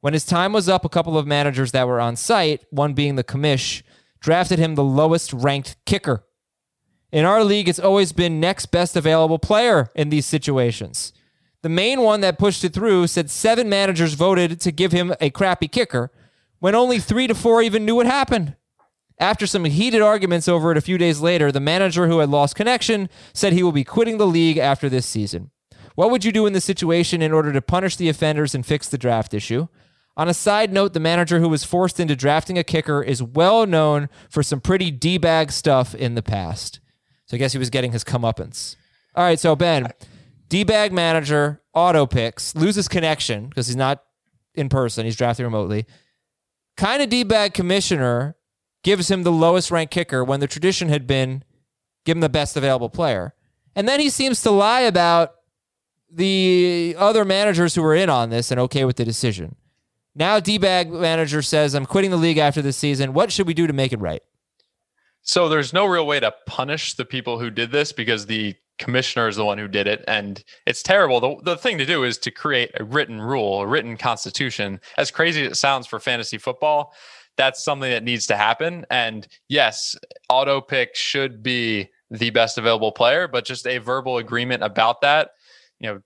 [0.00, 3.16] When his time was up, a couple of managers that were on site, one being
[3.16, 3.82] the commish,
[4.20, 6.24] drafted him the lowest ranked kicker.
[7.12, 11.12] In our league, it's always been next best available player in these situations.
[11.62, 15.30] The main one that pushed it through said seven managers voted to give him a
[15.30, 16.12] crappy kicker
[16.58, 18.56] when only three to four even knew what happened.
[19.18, 22.54] After some heated arguments over it a few days later, the manager who had lost
[22.54, 25.50] connection said he will be quitting the league after this season.
[25.94, 28.88] What would you do in this situation in order to punish the offenders and fix
[28.88, 29.68] the draft issue?
[30.16, 33.66] On a side note, the manager who was forced into drafting a kicker is well
[33.66, 36.80] known for some pretty D bag stuff in the past.
[37.26, 38.76] So I guess he was getting his comeuppance.
[39.14, 39.92] All right, so Ben,
[40.48, 44.02] D bag manager, auto picks, loses connection because he's not
[44.54, 45.86] in person, he's drafting remotely.
[46.76, 48.36] Kind of D bag commissioner
[48.82, 51.42] gives him the lowest ranked kicker when the tradition had been
[52.06, 53.34] give him the best available player.
[53.74, 55.34] And then he seems to lie about
[56.10, 59.56] the other managers who were in on this and okay with the decision.
[60.16, 63.12] Now, D bag manager says, I'm quitting the league after this season.
[63.12, 64.22] What should we do to make it right?
[65.20, 69.28] So there's no real way to punish the people who did this because the commissioner
[69.28, 71.20] is the one who did it and it's terrible.
[71.20, 74.80] The, the thing to do is to create a written rule, a written constitution.
[74.96, 76.94] As crazy as it sounds for fantasy football,
[77.36, 78.86] that's something that needs to happen.
[78.90, 79.96] And yes,
[80.30, 85.30] auto pick should be the best available player, but just a verbal agreement about that,
[85.78, 86.00] you know,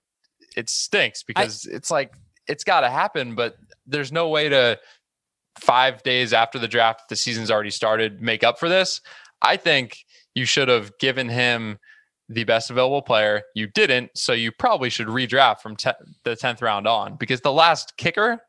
[0.57, 2.13] it stinks because I, it's like
[2.47, 3.55] it's got to happen, but
[3.91, 4.79] there's no way to
[5.59, 9.01] five days after the draft, the season's already started, make up for this.
[9.41, 9.97] I think
[10.33, 11.77] you should have given him
[12.29, 13.43] the best available player.
[13.53, 15.91] You didn't, so you probably should redraft from te-
[16.23, 18.41] the tenth round on because the last kicker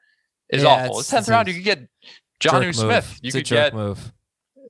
[0.50, 0.98] is yeah, awful.
[0.98, 1.88] The tenth round, you could get
[2.40, 3.18] Jonnu Smith.
[3.22, 4.12] You could get move.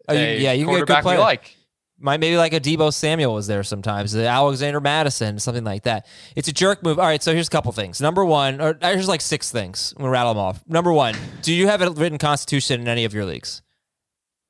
[0.09, 1.19] Oh, you, yeah, you can get a good player.
[1.19, 1.57] like.
[2.03, 6.05] Might maybe like a Deebo Samuel was there sometimes, the Alexander Mattison, something like that.
[6.35, 6.99] It's a jerk move.
[6.99, 8.01] All right, so here's a couple things.
[8.01, 9.95] Number one, or here's like six things.
[9.97, 10.65] I'm gonna rattle them off.
[10.67, 13.63] Number one, do you have a written constitution in any of your leagues?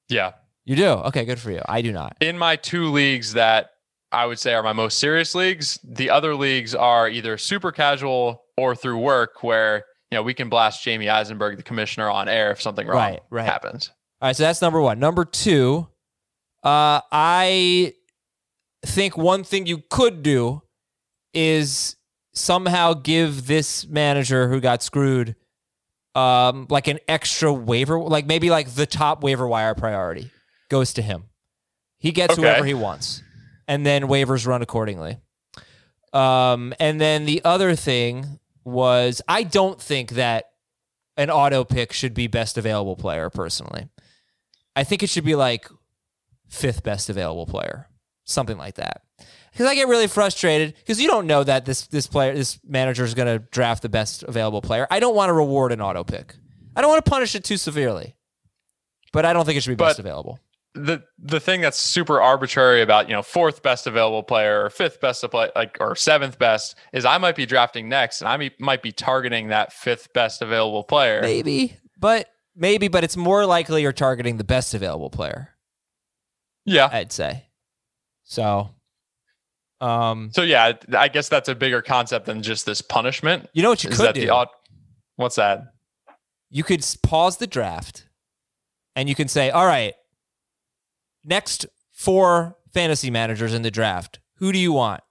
[0.09, 0.33] Yeah,
[0.65, 0.87] you do.
[0.87, 1.61] Okay, good for you.
[1.69, 2.17] I do not.
[2.21, 3.73] In my two leagues that
[4.11, 8.45] I would say are my most serious leagues, the other leagues are either super casual
[8.57, 12.51] or through work, where you know we can blast Jamey Eisenberg, the commissioner, on air
[12.51, 13.45] if something wrong right, right.
[13.45, 13.91] happens.
[14.23, 14.99] All right, so that's number one.
[14.99, 15.89] Number two
[16.63, 17.95] uh, I
[18.85, 20.63] think one thing you could do
[21.35, 21.97] is
[22.35, 25.37] somehow give this manager who got screwed
[26.15, 30.31] um, like an extra waiver, like maybe like the top waiver wire priority
[30.69, 31.25] goes to him.
[31.99, 32.43] He gets okay.
[32.43, 33.23] whoever he wants,
[33.67, 35.19] and then waivers run accordingly.
[36.13, 40.47] Um, and then the other thing was I don't think that
[41.17, 43.89] an auto pick should be best available player personally.
[44.75, 45.69] I think it should be like
[46.53, 47.89] fifth best available player,
[48.25, 49.03] something like that.
[49.53, 53.05] Because I get really frustrated because you don't know that this this player, this manager
[53.05, 54.87] is going to draft the best available player.
[54.91, 56.37] I don't want to reward an auto pick.
[56.77, 58.17] I don't want to punish it too severely,
[59.13, 60.39] but I don't think it should be best but available.
[60.75, 65.01] The the thing that's super arbitrary about you know fourth best available player or fifth
[65.03, 68.83] best play like or seventh best is I might be drafting next and I might
[68.83, 71.21] be targeting that fifth best available player.
[71.21, 75.52] Maybe, but maybe, but it's more likely you're targeting the best available player.
[76.65, 76.89] Yeah.
[76.93, 77.47] I'd say.
[78.25, 78.71] So
[79.81, 83.49] um So yeah, I guess that's a bigger concept than just this punishment.
[83.53, 84.29] You know what you Is could do?
[84.31, 84.49] Odd,
[85.17, 85.75] what's that?
[86.51, 88.07] You could pause the draft
[88.95, 89.95] and you can say, "All right,
[91.25, 94.21] next four fantasy managers in the draft.
[94.37, 95.03] Who do you want?"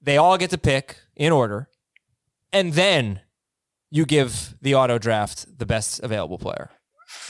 [0.00, 1.68] They all get to pick in order.
[2.52, 3.20] And then
[3.90, 6.70] you give the auto draft the best available player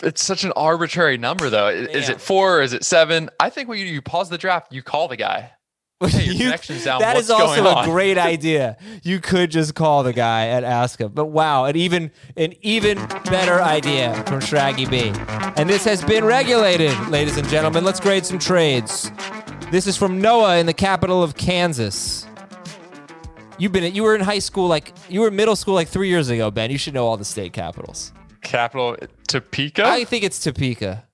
[0.03, 1.69] it's such an arbitrary number though.
[1.69, 2.59] Is, it four?
[2.59, 3.31] Or Is it seven?
[3.39, 5.53] I think when you, you pause the draft, you call the guy.
[6.01, 6.51] Hey, you,
[6.85, 7.01] down.
[7.01, 8.77] That is also a great idea.
[9.05, 11.13] You could just call the guy and ask him.
[11.13, 15.13] But wow, an even an even better idea from Shraggy B.
[15.57, 17.85] And this has been regulated, ladies and gentlemen.
[17.85, 19.13] Let's grade some trades.
[19.71, 22.27] This is from Noah in the capital of Kansas.
[23.59, 26.31] You've been you were in high school like you were middle school like three years
[26.31, 26.71] ago, Ben.
[26.71, 28.13] You should know all the state capitals
[28.53, 29.85] capital Topeka?
[29.85, 31.05] I think it's Topeka.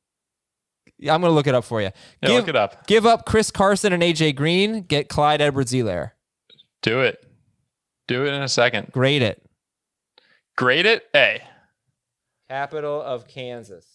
[0.99, 1.91] Yeah, I'm going to look it up for you.
[2.23, 2.87] Yeah, give, look it up.
[2.87, 4.83] Give up Chris Carson and AJ Green.
[4.83, 6.11] Get Clyde Edwards-Helaire
[6.83, 7.25] Do it.
[8.09, 8.91] Do it in a second.
[8.91, 9.41] Grade it.
[10.57, 11.05] Grade it.
[11.15, 11.41] A.
[12.51, 13.87] Capital of Kansas.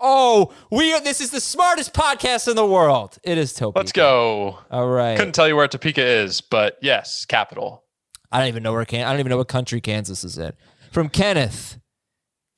[0.00, 3.18] Oh, we are, this is the smartest podcast in the world.
[3.22, 3.78] It is Topeka.
[3.78, 4.58] Let's go.
[4.70, 5.16] All right.
[5.16, 7.84] Couldn't tell you where Topeka is, but yes, capital.
[8.32, 10.52] I don't even know where Can I don't even know what country Kansas is in.
[10.90, 11.78] From Kenneth,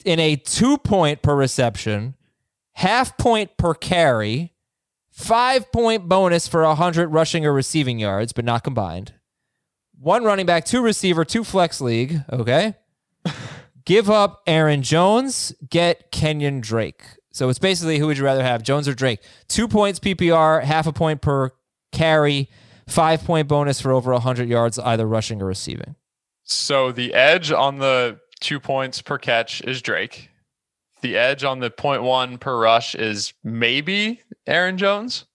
[0.06, 2.14] in a two point per reception,
[2.72, 4.54] half point per carry,
[5.10, 9.12] five point bonus for hundred rushing or receiving yards, but not combined.
[9.98, 12.22] One running back, two receiver, two flex league.
[12.32, 12.74] Okay.
[13.84, 17.04] Give up Aaron Jones, get Kenyon Drake.
[17.32, 19.20] So it's basically who would you rather have, Jones or Drake?
[19.46, 21.50] Two points PPR, half a point per
[21.92, 22.50] carry,
[22.88, 25.94] five point bonus for over 100 yards, either rushing or receiving.
[26.42, 30.30] So the edge on the two points per catch is Drake.
[31.02, 35.26] The edge on the point one per rush is maybe Aaron Jones.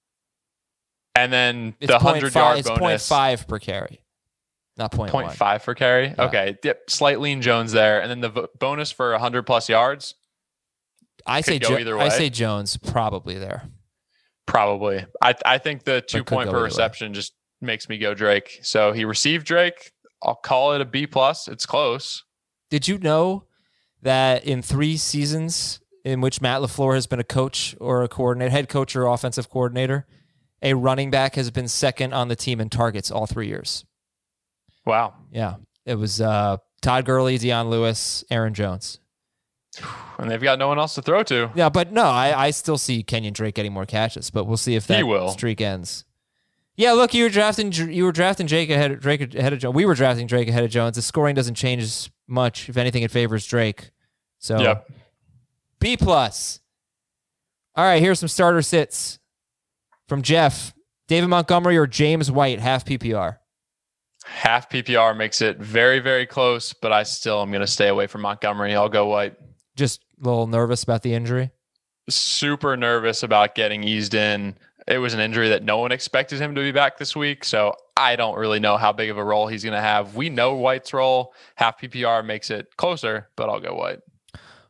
[1.15, 2.79] And then It's the point 100 yard it's bonus.
[2.79, 4.01] point five per carry,
[4.77, 5.35] not point, Point one.
[5.35, 6.07] five for carry.
[6.07, 6.23] Yeah.
[6.25, 6.57] Okay.
[6.63, 6.89] Yep.
[6.89, 8.01] Slight lean Jones there.
[8.01, 10.15] And then the v- bonus for 100 plus yards,
[11.25, 13.63] I say Jo- I say Jones probably there.
[14.47, 15.05] probably.
[15.21, 18.59] I, I think the two point per reception just makes me go Drake.
[18.63, 19.91] So he received Drake.
[20.23, 21.47] I'll call it a B plus.
[21.47, 22.23] It's close.
[22.71, 23.43] Did you know
[24.01, 28.49] that in three seasons in which Matt LaFleur has been a coach or a coordinator,
[28.49, 30.07] head coach or offensive coordinator,
[30.63, 33.85] a running back has been second on the team in targets all three years?
[34.85, 35.13] Wow.
[35.31, 35.55] Yeah.
[35.85, 38.99] It was uh, Todd Gurley, Dion Lewis, Aaron Jones.
[40.17, 41.49] And they've got no one else to throw to.
[41.55, 44.75] Yeah, but no, I, I still see Kenyon Drake getting more catches, but we'll see
[44.75, 45.29] if that will.
[45.29, 46.05] streak ends.
[46.75, 49.73] Yeah, look, you were drafting you were drafting Drake ahead of Drake ahead of Jones.
[49.73, 50.95] We were drafting Drake ahead of Jones.
[50.95, 52.69] The scoring doesn't change much.
[52.69, 53.91] If anything, it favors Drake.
[54.39, 54.89] So Yep.
[55.79, 56.59] B plus.
[57.75, 59.19] All right, here's some starter sits
[60.07, 60.73] from Jeff.
[61.07, 63.37] David Montgomery or James White, half PPR.
[64.25, 68.07] Half PPR makes it very, very close, but I still am going to stay away
[68.07, 68.75] from Montgomery.
[68.75, 69.35] I'll go White.
[69.75, 71.51] Just a little nervous about the injury.
[72.09, 74.55] Super nervous about getting eased in.
[74.91, 77.45] It was an injury that no one expected him to be back this week.
[77.45, 80.15] So I don't really know how big of a role he's going to have.
[80.15, 81.33] We know White's role.
[81.55, 83.99] Half PPR makes it closer, but I'll go White.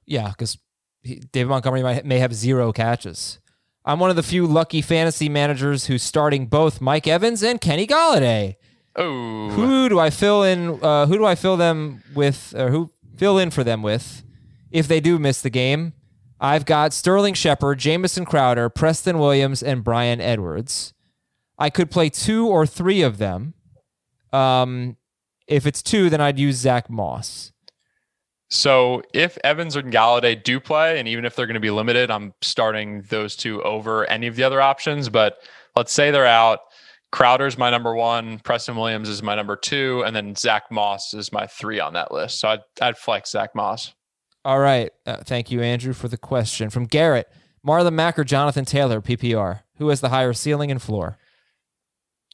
[0.06, 0.60] Yeah, because
[1.04, 3.40] David Montgomery might, may have zero catches.
[3.84, 7.88] I'm one of the few lucky fantasy managers who's starting both Mike Evans and Kenny
[7.88, 8.58] Golladay.
[8.96, 10.84] Oh, Who do I fill in?
[10.84, 12.54] Uh, who do I fill them with?
[12.56, 14.22] Or who fill in for them with
[14.70, 15.94] if they do miss the game?
[16.42, 20.94] I've got Sterling Shepard, Jamison Crowder, Preston Williams, and Bryan Edwards.
[21.60, 23.54] I could play two or three of them.
[24.34, 24.98] Um,
[25.48, 27.52] if it's two, then I'd use Zack Moss.
[28.50, 32.10] So if Evans and Golladay do play, and even if they're going to be limited,
[32.10, 35.10] I'm starting those two over any of the other options.
[35.10, 35.38] But
[35.76, 36.62] let's say they're out.
[37.12, 41.32] Crowder's my number one, Preston Williams is my number two, and then Zack Moss is
[41.32, 42.40] my three on that list.
[42.40, 43.94] So I'd, I'd flex Zack Moss.
[44.44, 44.92] All right.
[45.06, 46.70] Uh, thank you, Andrew, for the question.
[46.70, 47.32] From Garrett,
[47.66, 49.62] Marlon Mack or Jonathan Taylor, PPR?
[49.78, 51.18] Who has the higher ceiling and floor?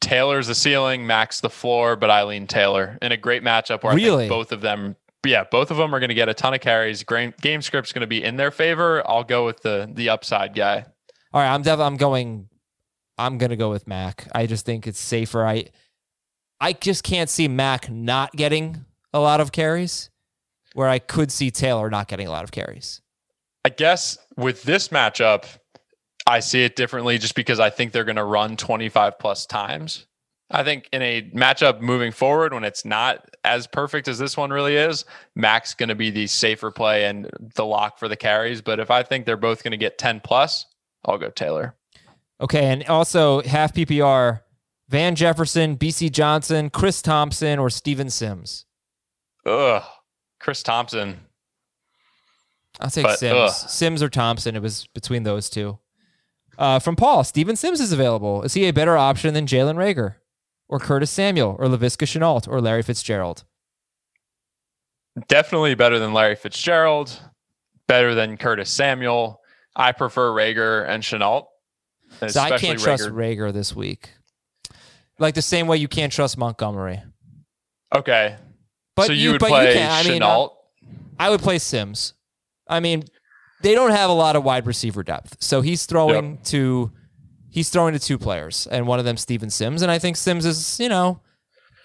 [0.00, 3.96] Taylor's the ceiling, Mack's the floor, but Eileen Taylor in a great matchup where I
[3.96, 4.24] Really?
[4.24, 6.60] think both of them, yeah, both of them are going to get a ton of
[6.60, 7.02] carries.
[7.02, 9.02] Game, game script's going to be in their favor.
[9.08, 10.84] I'll go with the the upside guy.
[11.32, 12.48] All right, I'm def- I'm going.
[13.18, 14.28] I'm gonna go with Mack.
[14.32, 15.44] I just think it's safer.
[15.44, 15.64] I
[16.60, 20.08] I just can't see Mack not getting a lot of carries,
[20.74, 23.00] where I could see Taylor not getting a lot of carries.
[23.64, 25.44] I guess with this matchup,
[26.26, 30.06] I see it differently just because I think they're going to run 25 plus times.
[30.50, 34.50] I think in a matchup moving forward, when it's not as perfect as this one
[34.50, 35.04] really is,
[35.34, 38.62] Mack's going to be the safer play and the lock for the carries.
[38.62, 40.64] But if I think they're both going to get 10 plus,
[41.04, 41.74] I'll go Taylor.
[42.40, 44.42] Okay, and also half PPR:
[44.88, 48.64] Van Jefferson, BC Johnson, Chris Thompson, or Steven Sims.
[49.44, 49.82] Ugh.
[50.40, 51.20] Chris Thompson.
[52.80, 53.34] I'll take But, Sims.
[53.36, 53.50] ugh.
[53.70, 54.54] Sims or Thompson.
[54.56, 55.78] It was between those two.
[56.56, 58.42] Uh, from Paul, Steven Sims is available.
[58.42, 60.16] Is he a better option than Jalen Reagor,
[60.68, 63.44] or Curtis Samuel, or Laviska Shenault, or Larry Fitzgerald?
[65.26, 67.20] Definitely better than Larry Fitzgerald,
[67.88, 69.40] better than Curtis Samuel.
[69.74, 71.46] I prefer Reagor and Shenault.
[72.20, 73.36] and So I can't trust Reagor.
[73.36, 74.10] Reagor this week.
[75.18, 77.02] Like the same way you can't trust Montgomery.
[77.94, 78.36] Okay.
[78.98, 80.50] But so you, you- would but you play can- I mean, Shenault.
[81.18, 82.14] I would play Sims.
[82.68, 83.04] I mean,
[83.62, 85.36] they don't have a lot of wide receiver depth.
[85.40, 86.92] So he's throwing to
[87.50, 89.82] he's throwing to two players, and one of them Steven Sims.
[89.82, 91.20] And I think Sims is, you know,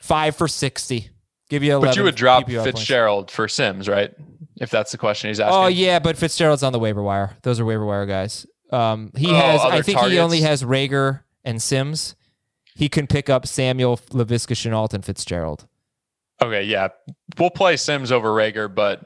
[0.01, 1.09] five for sixty.
[1.49, 1.79] Give you a.
[1.79, 2.79] but you would drop PPR points.
[2.79, 4.11] Fitzgerald for Sims, right?
[4.57, 5.63] If that's the question he's asking.
[5.63, 7.37] Oh yeah, but Fitzgerald's on the waiver wire.
[7.43, 8.45] Those are waiver wire guys.
[8.71, 9.61] Um, he Oh, has.
[9.61, 12.15] I think he only has Reagor and Sims.
[12.75, 15.67] He can pick up Samuel, Laviska Shenault, and Fitzgerald.
[16.47, 16.89] Okay, yeah.
[17.37, 19.01] We'll play Sims over Reagor, but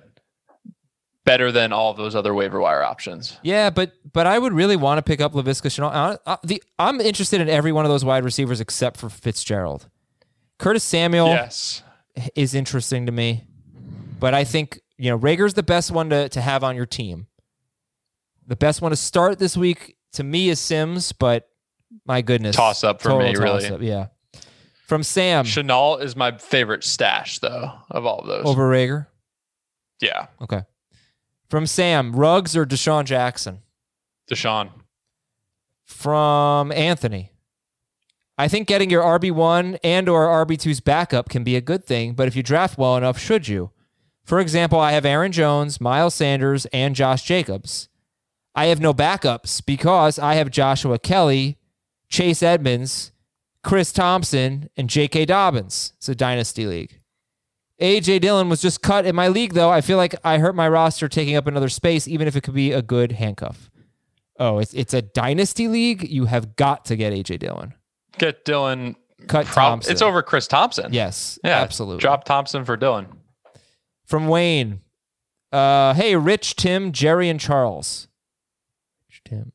[1.26, 3.38] better than all those other waiver wire options.
[3.44, 5.94] Yeah, but but I would really want to pick up Laviska Shenault.
[5.94, 9.88] Uh, uh, the, I'm interested in every one of those wide receivers except for Fitzgerald.
[10.58, 11.84] Curtis Samuel Yes.
[12.36, 13.44] is interesting to me,
[14.20, 17.28] but I think you know Reagor's the best one to to have on your team.
[18.48, 21.50] The best one to start this week to me is Sims, but
[22.06, 23.62] my goodness, Toss up for me, really.
[23.64, 24.08] toss-up, yeah.
[24.88, 28.46] From Sam Shenault is my favorite stash, though, of all of those.
[28.46, 29.08] over Reagor.
[30.00, 30.62] yeah, Okay.
[31.50, 33.60] From Sam, Ruggs or DeSean Jackson?
[34.30, 34.70] DeSean.
[35.86, 37.32] From Anthony.
[38.38, 42.28] I think getting your RB1 and or RB2's backup can be a good thing, but
[42.28, 43.72] if you draft well enough, should you?
[44.24, 47.88] For example, I have Aaron Jones, Miles Sanders, and Josh Jacobs.
[48.54, 51.58] I have no backups because I have Joshua Kelley,
[52.10, 53.12] Chase Edmonds,
[53.68, 55.26] Chris Thompson, and J.K.
[55.26, 55.91] Dobbins.
[55.97, 57.01] It's a dynasty league.
[57.82, 59.70] AJ Dillon was just cut in my league, though.
[59.70, 62.53] I feel like I hurt my roster taking up another space, even if it could
[62.53, 63.70] be a good handcuff.
[64.39, 66.09] Oh, it's it's a dynasty league.
[66.09, 67.74] You have got to get AJ Dillon.
[68.18, 68.95] Get Dillon.
[69.28, 69.91] Cut prob- Thompson.
[69.91, 70.93] It's over Chris Thompson.
[70.93, 71.99] Yes, Yeah, absolutely.
[71.99, 73.07] Drop Thompson for Dillon.
[74.05, 74.80] From Wayne.
[75.51, 78.07] Uh, hey, Rich, Tim, Jerry, and Charles.
[79.09, 79.51] Rich, Tim.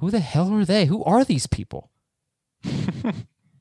[0.00, 0.86] Who the hell are they?
[0.86, 1.90] Who are these people?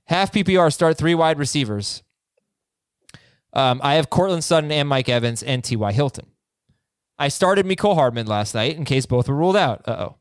[0.05, 2.03] Half PPR start three wide receivers.
[3.53, 5.91] Um, I have Courtland Sutton and Mike Evans and T.Y.
[5.91, 6.27] Hilton.
[7.17, 9.81] I started Mecole Hardman last night in case both were ruled out.
[9.87, 10.15] Uh oh.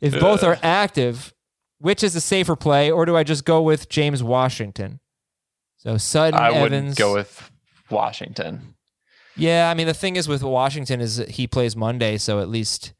[0.00, 1.34] If both are active,
[1.78, 5.00] which is a safer play, or do I just go with James Washington?
[5.78, 6.62] So Sutton, I Evans.
[6.62, 7.50] wouldn't go with
[7.90, 8.74] Washington.
[9.36, 12.92] Yeah, I mean the thing is with Washington is he plays Monday, so at least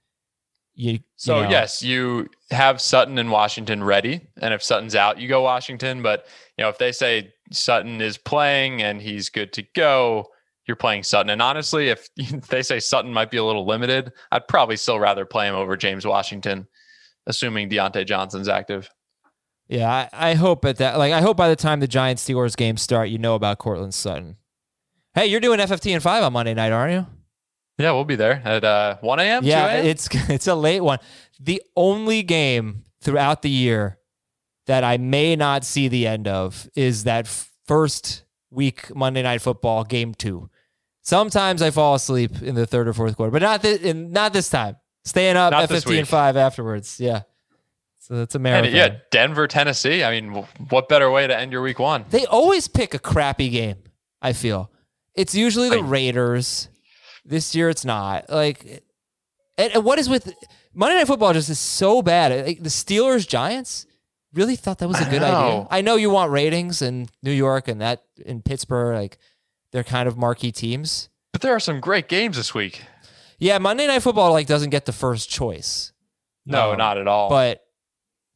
[0.79, 1.01] you.
[1.17, 5.29] So you know, yes, you have Sutton and Washington ready, and if Sutton's out, you
[5.29, 6.03] go Washington.
[6.03, 6.27] But
[6.57, 10.29] you know, if they say Sutton is playing and he's good to go,
[10.67, 11.31] you're playing Sutton.
[11.31, 12.09] And honestly, if
[12.49, 15.77] they say Sutton might be a little limited, I'd probably still rather play him over
[15.77, 16.69] James Washington,
[17.27, 18.89] assuming Diontae Johnson's active.
[19.69, 20.09] yeah.
[20.13, 22.83] I, I hope at that, like, I hope by the time the Giants Steelers games
[22.83, 24.37] start, you know about Courtland Sutton.
[25.15, 27.07] Hey, you're doing FFT and five on Monday night, aren't you?
[27.79, 29.43] Yeah, we'll be there at uh, 1 a.m.
[29.43, 30.99] 2 Yeah, it's it's a late one.
[31.41, 33.99] The only game throughout the year
[34.67, 37.27] that I may not see the end of is that
[37.67, 40.51] first week Monday Night Football game two.
[41.03, 44.33] Sometimes I fall asleep in the third or fourth quarter, but not this, in, not
[44.33, 44.77] this time.
[45.05, 47.01] Staying up Not at fifteen and five afterwards.
[47.01, 47.23] Yeah,
[47.99, 48.75] so it's a And marathon.
[48.75, 50.03] yeah, Denver, Tennessee.
[50.05, 52.05] I mean, what better way to end your week one?
[52.11, 53.77] They always pick a crappy game.
[54.21, 54.71] I feel
[55.15, 56.69] it's usually the I- Raiders.
[57.29, 58.83] This year, it's not like.
[59.57, 60.33] And, and what is with
[60.75, 61.33] Monday Night Football?
[61.35, 62.47] Just is so bad.
[62.47, 63.87] Like, the Steelers Giants
[64.33, 65.67] really thought that was a I good idea.
[65.71, 69.19] I know you want ratings in New York and that in Pittsburgh, like
[69.73, 71.09] they're kind of marquee teams.
[71.33, 72.83] But there are some great games this week.
[73.39, 75.93] Yeah, Monday Night Football like doesn't get the first choice.
[76.47, 77.29] No, Um, not at all.
[77.29, 77.63] But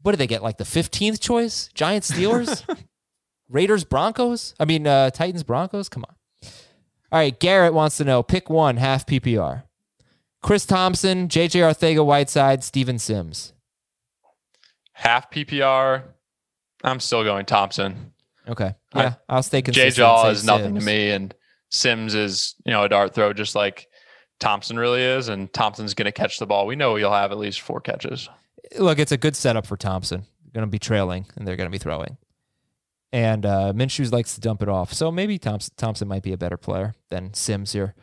[0.02, 0.42] what did they get?
[0.42, 1.68] Like the fifteenth choice?
[1.74, 2.64] Giants Steelers,
[3.48, 4.54] Raiders Broncos.
[4.60, 5.88] I mean uh, Titans Broncos.
[5.88, 6.14] Come on.
[7.12, 9.64] All right, Garrett wants to know: pick one half PPR.
[10.42, 13.52] Chris Thompson, JJ Arcega-Whiteside, Steven Sims.
[14.92, 16.02] half PPR,
[16.82, 18.12] I'm still going Thompson.
[18.48, 19.94] Okay, I- yeah, I'll stay J consistent.
[19.96, 21.34] Jaw is say nothing to me, and
[21.70, 23.86] Sims is you know a dart throw just like
[24.40, 26.66] Thompson really is, and Thompson's going to catch the ball.
[26.66, 28.28] We know he'll have at least four catches.
[28.78, 30.24] Look, it's a good setup for Thompson.
[30.52, 32.16] Going to be trailing, and they're going to be throwing.
[33.12, 36.38] And uh, Minshew likes to dump it off, so maybe Thompson, Thompson might be a
[36.38, 37.94] better player than Sims here.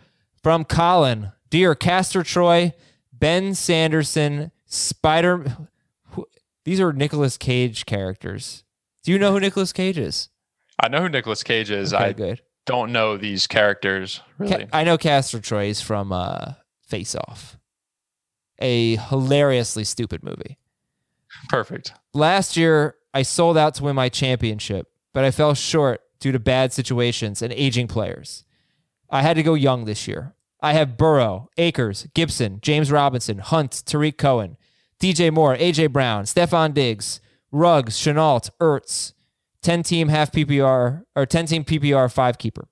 [0.44, 2.74] From Colin, dear Castor Troy,
[3.12, 5.58] Ben Sanderson, Spider.
[6.12, 6.28] who-
[6.64, 8.64] These are Nicolas Cage characters.
[9.04, 10.30] Do you know who Nicolas Cage is?
[10.80, 11.92] I know who Nicolas Cage is.
[11.92, 12.42] Okay, I good.
[12.68, 14.66] don't know these characters really.
[14.66, 16.54] Ca- I know Castor Troy is from uh,
[16.88, 17.58] Face Off,
[18.60, 20.60] a hilariously stupid movie.
[21.50, 21.94] Perfect.
[22.14, 26.40] Last year, I sold out to win my championship, but I fell short due to
[26.40, 28.44] bad situations and aging players.
[29.10, 30.36] I had to go young this year.
[30.62, 34.58] I have Burrow, Akers, Gibson, James Robinson, Hunt, Tarik Cohen,
[35.00, 39.14] DJ Moore, AJ Brown, Stefon Diggs, Ruggs, Shenault, Ertz,
[39.62, 42.68] 10 team half PPR or 10 team PPR five keeper.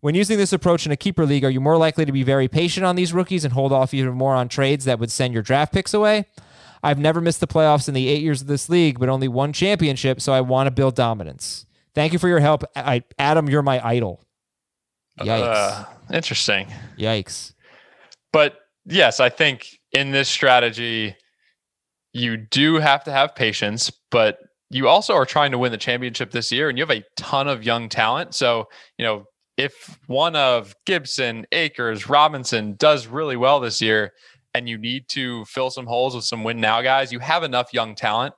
[0.00, 2.48] When using this approach in a keeper league, are you more likely to be very
[2.48, 5.44] patient on these rookies and hold off even more on trades that would send your
[5.44, 6.26] draft picks away?
[6.82, 9.52] I've never missed the playoffs in the eight years of this league, but only one
[9.52, 11.66] championship, so I want to build dominance.
[11.94, 12.64] Thank you for your help.
[12.74, 14.24] I, Adam, you're my idol.
[15.20, 15.42] Yikes.
[15.42, 16.68] Uh, interesting.
[16.98, 17.52] Yikes.
[18.32, 18.56] But
[18.86, 21.14] yes, I think in this strategy,
[22.12, 24.38] you do have to have patience, but
[24.70, 27.46] you also are trying to win the championship this year and you have a ton
[27.46, 28.34] of young talent.
[28.34, 28.68] So,
[28.98, 29.24] you know,
[29.58, 34.12] if one of Gibson, Akers, Robinson does really well this year
[34.54, 37.72] and you need to fill some holes with some win now guys, you have enough
[37.72, 38.34] young talent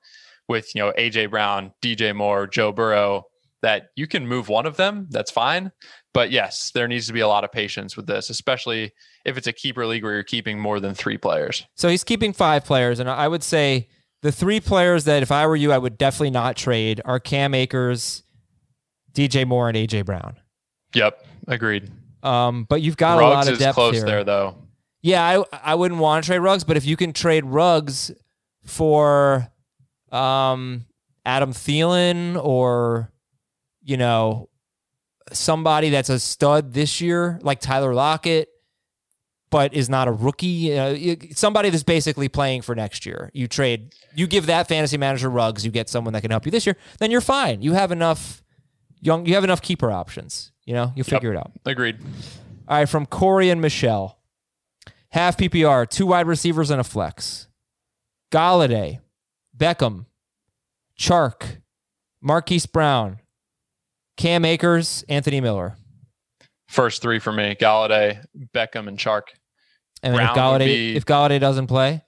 [0.48, 3.24] with, you know, AJ Brown, DJ Moore, Joe Burrow
[3.62, 5.06] that you can move one of them.
[5.10, 5.72] That's fine.
[6.12, 8.92] But yes, there needs to be a lot of patience with this, especially
[9.24, 11.64] if it's a keeper league where you're keeping more than three players.
[11.74, 13.88] So he's keeping five players, and I would say
[14.22, 17.54] the three players that if I were you, I would definitely not trade are Cam
[17.54, 18.22] Akers,
[19.12, 20.36] DJ Moore, and AJ Brown.
[20.94, 21.90] Yep, agreed.
[22.22, 24.04] Um, but you've got Ruggs a lot of depth is close here.
[24.04, 24.56] there though.
[25.04, 28.10] Yeah, I I wouldn't want to trade Ruggs, but if you can trade Ruggs
[28.64, 29.46] for
[30.10, 30.86] um
[31.26, 33.12] Adam Thielen or
[33.82, 34.48] you know
[35.30, 38.48] somebody that's a stud this year like Tyler Lockett
[39.50, 43.30] but is not a rookie, you know, somebody that's basically playing for next year.
[43.34, 45.66] You trade you give that fantasy manager Ruggs.
[45.66, 47.60] you get someone that can help you this year, then you're fine.
[47.60, 48.42] You have enough
[49.02, 50.92] young you have enough keeper options, you know?
[50.96, 51.52] You figure it out.
[51.66, 51.98] Agreed.
[52.66, 54.18] All right, from Corey and Michelle.
[55.14, 57.46] Half PPR, two wide receivers and a flex.
[58.32, 58.98] Golladay,
[59.56, 60.06] Beckham,
[60.98, 61.58] Chark,
[62.20, 63.20] Marquise Brown,
[64.16, 65.76] Cam Akers, Anthony Miller.
[66.66, 69.22] First three for me: Golladay, Beckham, and Chark.
[70.02, 72.02] And if Golladay be- if Golladay doesn't play,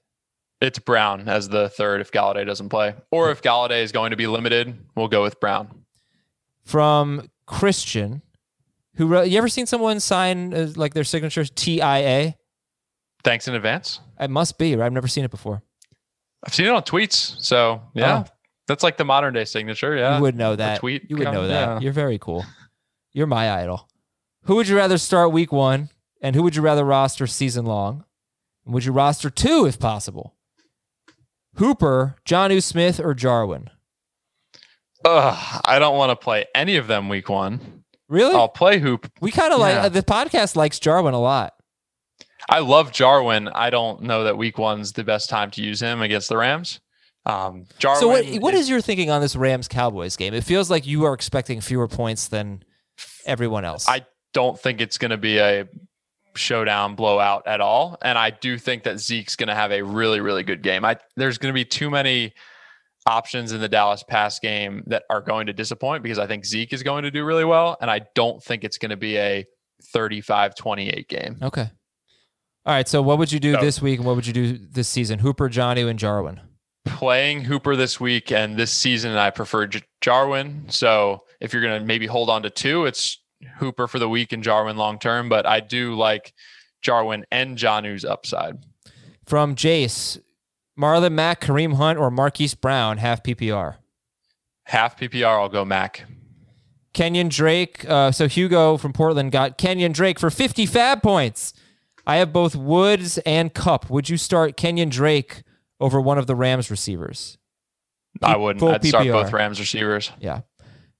[0.60, 4.16] It's Brown as the third if Golladay doesn't play, or if Golladay is going to
[4.16, 5.84] be limited, we'll go with Brown.
[6.64, 8.22] from Christian,
[8.96, 12.34] who wrote, you ever seen someone sign uh, like their signature TIA?
[13.26, 13.98] Thanks in advance.
[14.20, 14.76] It must be.
[14.76, 14.86] Right?
[14.86, 15.60] I've never seen it before.
[16.46, 18.30] I've seen it on tweets, so yeah, Oh.
[18.68, 19.96] that's like the modern day signature.
[19.96, 20.78] Yeah, you would know The that.
[20.78, 21.10] tweet.
[21.10, 21.68] You would know that.
[21.68, 21.80] Yeah.
[21.80, 22.44] You're very cool.
[23.12, 23.88] You're my idol.
[24.44, 25.90] Who would you rather start week one,
[26.22, 28.04] and who would you rather roster season long?
[28.64, 30.36] And would you roster two if possible?
[31.56, 33.70] Hooper, Jonnu Smith, or Jarwin?
[35.04, 37.82] Ugh, I don't want to play any of them week one.
[38.08, 38.36] Really?
[38.36, 39.10] I'll play hoop.
[39.20, 39.82] we kind of like Yeah.
[39.86, 41.54] uh, the podcast likes Jarwin a lot.
[42.48, 43.48] I love Jarwin.
[43.48, 46.80] I don't know that week one's the best time to use him against the Rams.
[47.24, 48.00] Um, Jarwin.
[48.00, 50.32] So what what is your thinking on this Rams Cowboys game?
[50.32, 52.62] It feels like you are expecting fewer points than
[53.26, 53.88] everyone else.
[53.88, 55.66] I don't think it's going to be a
[56.36, 60.20] showdown blowout at all, and I do think that Zeke's going to have a really
[60.20, 60.84] really good game.
[60.84, 62.32] I there's going to be too many
[63.06, 66.72] options in the Dallas pass game that are going to disappoint because I think Zeke
[66.72, 69.44] is going to do really well, and I don't think it's going to be a
[69.94, 71.38] 35-28 game.
[71.42, 71.70] okay.
[72.66, 72.86] All right.
[72.88, 75.20] So what would you do So- this week, and what would you do this season?
[75.20, 76.40] Hooper, Jonnu, and Jarwin.
[76.84, 80.66] playing Hooper this week and this season, I prefer J- Jarwin.
[80.68, 83.20] So if you're going to maybe hold on to two, it's
[83.58, 85.28] Hooper for the week and Jarwin long term.
[85.28, 86.32] But I do like
[86.82, 88.58] Jarwin and Jonnu's upside.
[89.26, 90.20] From Jace,
[90.78, 93.76] Marlon Mack, Kareem Hunt, or Marquise Brown, half PPR.
[94.66, 96.04] Half PPR, I'll go Mack.
[96.94, 97.84] Kenyon Drake.
[97.88, 101.52] Uh, so Hugo from Portland got Kenyon Drake for 50 FAAB points.
[102.06, 103.90] I have both Woods and Kupp.
[103.90, 105.42] Would you start Kenyon Drake
[105.80, 107.38] over one of the Rams receivers?
[108.22, 108.62] I wouldn't.
[108.62, 110.12] I'd start both Rams receivers.
[110.20, 110.40] Yeah.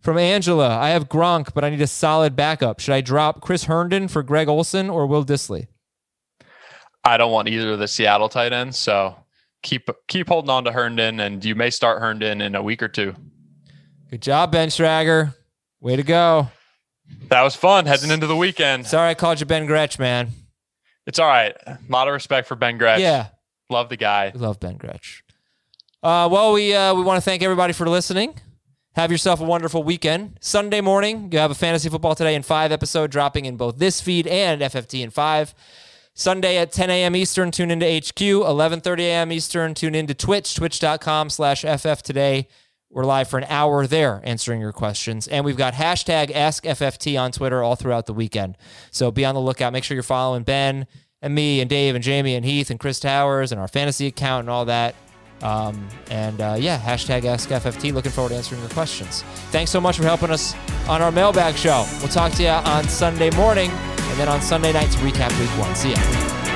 [0.01, 2.81] From Angela, I have Gronk, but I need a solid backup.
[2.81, 5.69] Should I drop Chris Herndon for Greg Olsen or Will Dissly?
[7.05, 8.79] I don't want either of the Seattle tight ends.
[8.79, 9.17] So
[9.63, 12.89] keep keep holding on to Herndon, and you may start Herndon in a week or
[12.89, 13.15] two.
[14.11, 15.35] Good job, Ben Schragger.
[15.81, 16.49] Way to go.
[17.29, 18.87] That was fun heading into the weekend.
[18.87, 20.31] Sorry I called you Ben Gretch, man.
[21.07, 21.55] It's all right.
[21.67, 23.01] A lot of respect for Ben Gretch.
[23.01, 23.29] Yeah.
[23.71, 24.33] Love the guy.
[24.35, 25.25] We love Ben Gretch.
[26.03, 28.39] Uh, well, we uh, we want to thank everybody for listening.
[28.95, 30.39] Have yourself a wonderful weekend.
[30.41, 34.01] Sunday morning, you have a fantasy football today in five episode dropping in both this
[34.01, 35.55] feed and FFT in five.
[36.15, 37.15] Sunday at 10 a.m.
[37.15, 38.17] Eastern, tune into HQ.
[38.19, 39.33] 11:30 a.m.
[39.33, 42.49] Eastern, tune into Twitch, twitch.com/slash FF today.
[42.91, 45.27] We're live for an hour there answering your questions.
[45.27, 48.57] And we've got hashtag AskFFT on Twitter all throughout the weekend.
[48.91, 49.73] So be on the lookout.
[49.73, 50.87] Make sure you're following Ben
[51.21, 54.41] and me and Dave and Jamey and Heath and Chris Towers and our fantasy account
[54.43, 54.95] and all that.
[55.43, 57.93] Um, and uh, yeah, hashtag AskFFT.
[57.93, 59.23] Looking forward to answering your questions.
[59.51, 60.55] Thanks so much for helping us
[60.89, 61.85] on our mailbag show.
[61.99, 65.51] We'll talk to you on Sunday morning and then on Sunday night to recap week
[65.59, 65.75] one.
[65.75, 66.56] See ya.